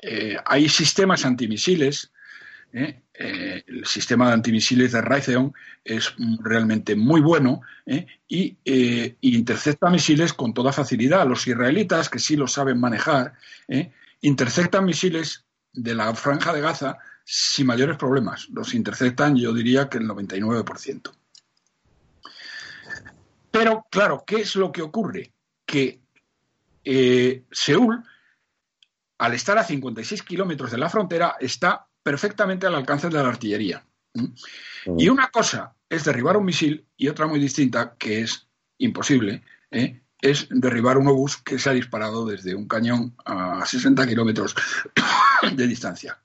[0.00, 2.12] eh, hay sistemas antimisiles.
[2.70, 5.52] el sistema de antimisiles de Raytheon
[5.82, 7.62] es realmente muy bueno
[8.28, 8.56] y
[9.22, 11.26] intercepta misiles con toda facilidad.
[11.26, 13.32] Los israelitas, que sí lo saben manejar,
[14.20, 18.48] interceptan misiles de la franja de Gaza sin mayores problemas.
[18.50, 21.10] Los interceptan, yo diría que el 99%.
[23.58, 25.32] Pero, claro, ¿qué es lo que ocurre?
[25.66, 26.00] Que
[26.84, 28.04] eh, Seúl,
[29.18, 33.84] al estar a 56 kilómetros de la frontera, está perfectamente al alcance de la artillería.
[34.96, 38.46] Y una cosa es derribar un misil y otra muy distinta, que es
[38.78, 39.42] imposible,
[39.72, 40.02] ¿eh?
[40.20, 44.54] es derribar un obús que se ha disparado desde un cañón a 60 kilómetros
[45.52, 46.20] de distancia.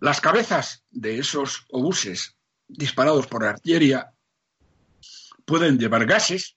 [0.00, 2.34] Las cabezas de esos obuses
[2.66, 4.11] disparados por artillería
[5.44, 6.56] pueden llevar gases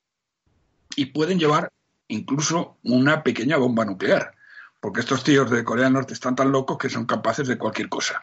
[0.96, 1.72] y pueden llevar
[2.08, 4.34] incluso una pequeña bomba nuclear,
[4.80, 7.90] porque estos tíos de Corea del Norte están tan locos que son capaces de cualquier
[7.90, 8.22] cosa.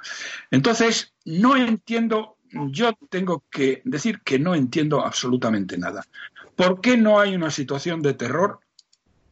[0.51, 6.05] Entonces, no entiendo, yo tengo que decir que no entiendo absolutamente nada.
[6.57, 8.61] ¿Por qué no hay una situación de terror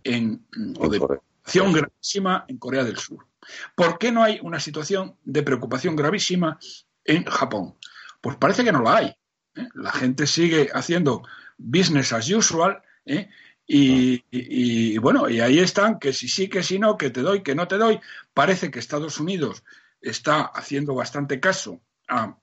[0.05, 0.47] en,
[0.79, 3.27] o de preocupación gravísima en Corea del Sur?
[3.75, 6.59] ¿Por qué no hay una situación de preocupación gravísima
[7.05, 7.77] en Japón?
[8.21, 9.15] Pues parece que no la hay.
[9.61, 9.69] ¿Eh?
[9.75, 11.23] La gente sigue haciendo
[11.59, 13.29] business as usual ¿eh?
[13.73, 17.55] y, bueno, y ahí están, que si sí, que si no, que te doy, que
[17.55, 18.01] no te doy.
[18.35, 19.63] Parece que Estados Unidos
[20.01, 22.37] está haciendo bastante caso a,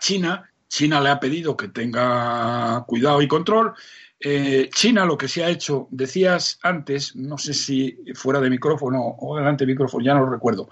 [0.00, 0.50] China.
[0.66, 3.74] China le ha pedido que tenga cuidado y control.
[4.18, 9.00] Eh, China lo que se ha hecho, decías antes, no sé si fuera de micrófono
[9.20, 10.68] o delante de micrófono, ya no lo recuerdo,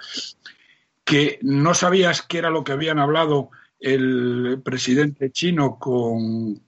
[1.04, 6.60] que no sabías qué era lo que habían hablado el presidente chino con,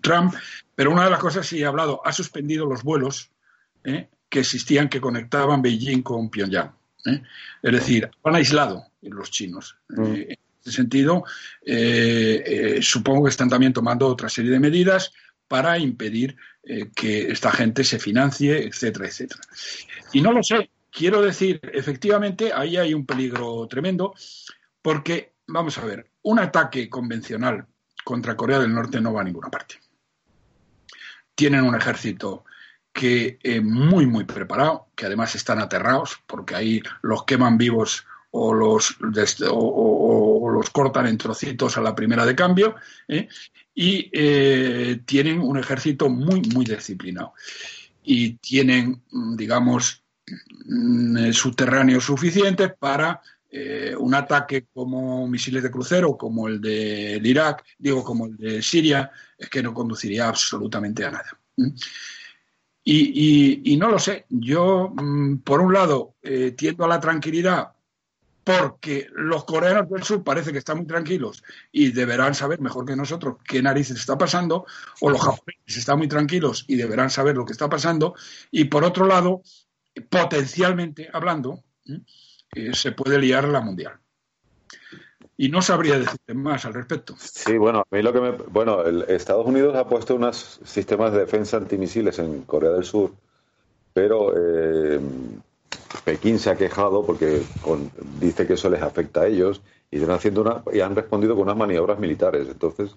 [0.00, 0.34] Trump,
[0.74, 3.30] pero una de las cosas sí ha hablado, ha suspendido los vuelos
[3.84, 4.08] ¿eh?
[4.28, 6.72] que existían que conectaban Beijing con Pyongyang.
[7.06, 7.22] ¿eh?
[7.62, 9.76] Es decir, han aislado los chinos.
[9.88, 10.04] Mm.
[10.04, 11.24] Eh, en ese sentido,
[12.80, 15.12] supongo que están también tomando otra serie de medidas
[15.48, 16.36] para impedir
[16.94, 19.40] que esta gente se financie, etcétera, etcétera.
[20.12, 24.14] Y no lo sé, quiero decir, efectivamente, ahí hay un peligro tremendo,
[24.80, 27.66] porque vamos a ver, un ataque convencional
[28.04, 29.80] contra Corea del Norte no va a ninguna parte.
[31.34, 32.44] Tienen un ejército
[32.92, 38.54] que es muy, muy preparado, que además están aterrados, porque ahí los queman vivos o
[38.54, 38.96] los,
[39.50, 42.76] o, los cortan en trocitos a la primera de cambio,
[43.08, 43.28] ¿eh?
[43.74, 47.34] y eh, tienen un ejército muy, muy disciplinado.
[48.04, 49.02] y tienen,
[49.36, 50.02] digamos,
[50.64, 53.22] mm, subterráneos suficientes para
[53.54, 58.62] eh, un ataque como misiles de crucero, como el de Irak, digo, como el de
[58.62, 61.38] Siria, es que no conduciría absolutamente a nada.
[62.82, 64.24] Y, no lo sé.
[64.30, 67.72] Yo, mm, por un lado, eh, tiendo a la tranquilidad
[68.42, 72.96] porque los coreanos del sur parece que están muy tranquilos y deberán saber mejor que
[72.96, 74.64] nosotros qué narices está pasando,
[75.00, 78.14] o los japoneses están muy tranquilos y deberán saber lo que está pasando.
[78.50, 79.42] Y por otro lado,
[80.08, 81.62] potencialmente hablando,
[82.72, 83.98] se puede liar la mundial.
[85.36, 87.16] Y no sabría decirte más al respecto.
[87.18, 88.30] Sí, bueno, a mí lo que me.
[88.30, 93.12] Bueno, Estados Unidos ha puesto unos sistemas de defensa antimisiles en Corea del Sur,
[93.92, 95.00] pero eh,
[96.04, 97.42] Pekín se ha quejado porque
[98.20, 101.44] dice que eso les afecta a ellos y, están haciendo una, y han respondido con
[101.44, 102.46] unas maniobras militares.
[102.48, 102.94] Entonces,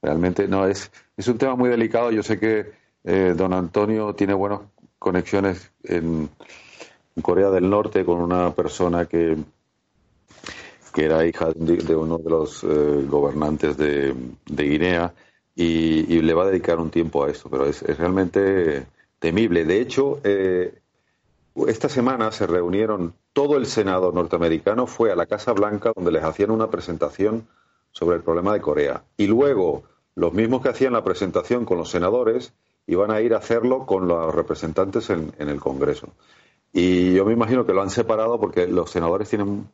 [0.00, 0.90] realmente no es.
[1.16, 2.12] Es un tema muy delicado.
[2.12, 2.72] Yo sé que
[3.02, 4.60] eh, don Antonio tiene buenas
[4.98, 6.30] conexiones en
[7.22, 9.36] Corea del Norte con una persona que,
[10.92, 14.14] que era hija de, uno de los eh, gobernantes de,
[14.46, 15.14] Guinea
[15.54, 18.86] y, le va a dedicar un tiempo a esto, pero es, realmente
[19.18, 19.64] temible.
[19.64, 20.80] De hecho, eh,
[21.68, 26.24] esta semana se reunieron todo el Senado norteamericano, fue a la Casa Blanca donde les
[26.24, 27.46] hacían una presentación
[27.92, 29.04] sobre el problema de Corea.
[29.16, 29.84] Y luego
[30.16, 32.52] los mismos que hacían la presentación con los senadores
[32.86, 36.08] iban a ir a hacerlo con los representantes en el Congreso.
[36.76, 39.68] Y yo me imagino que lo han separado porque los senadores tienen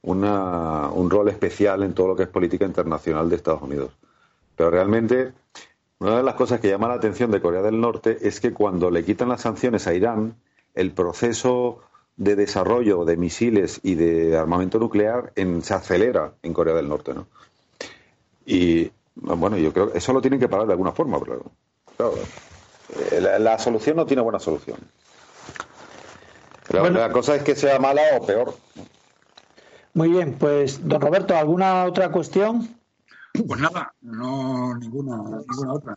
[0.00, 3.92] una, un rol especial en todo lo que es política internacional de Estados Unidos.
[4.56, 5.34] Pero realmente,
[5.98, 8.90] una de las cosas que llama la atención de Corea del Norte es que cuando
[8.90, 10.36] le quitan las sanciones a Irán,
[10.74, 11.80] el proceso
[12.16, 17.12] de desarrollo de misiles y de armamento nuclear en, se acelera en Corea del Norte.
[17.12, 17.26] ¿no?
[18.46, 21.20] Y bueno, yo creo que eso lo tienen que parar de alguna forma.
[21.20, 21.42] Pero,
[21.94, 22.14] claro,
[23.10, 24.78] eh, la solución no tiene buena solución.
[26.70, 28.54] La, cosa es que sea mala o peor.
[29.94, 32.68] Muy bien, pues don Roberto, ¿alguna otra cuestión?
[33.46, 35.96] Pues nada, no ninguna, ninguna otra.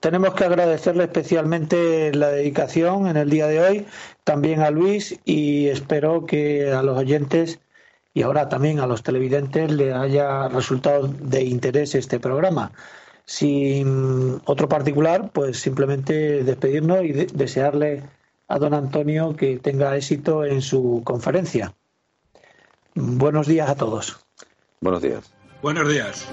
[0.00, 3.86] Tenemos, que agradecerle especialmente la dedicación en el día de hoy,
[4.24, 7.60] también a Luis y espero que a los oyentes
[8.12, 12.72] y ahora también a los televidentes le haya resultado de interés este programa.
[13.26, 18.02] Sin otro particular, pues simplemente despedirnos y desearle
[18.54, 21.74] a don Antonio que tenga éxito en su conferencia.
[22.94, 24.24] Buenos días a todos.
[24.80, 25.24] Buenos días.
[25.60, 26.24] Buenos días.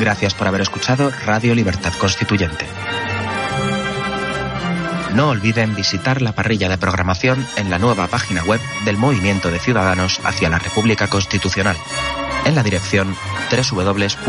[0.00, 2.64] Gracias por haber escuchado Radio Libertad Constituyente.
[5.14, 9.60] No olviden visitar la parrilla de programación en la nueva página web del Movimiento de
[9.60, 11.76] Ciudadanos hacia la República Constitucional,
[12.44, 13.14] en la dirección
[13.50, 14.28] www.mcrc.es.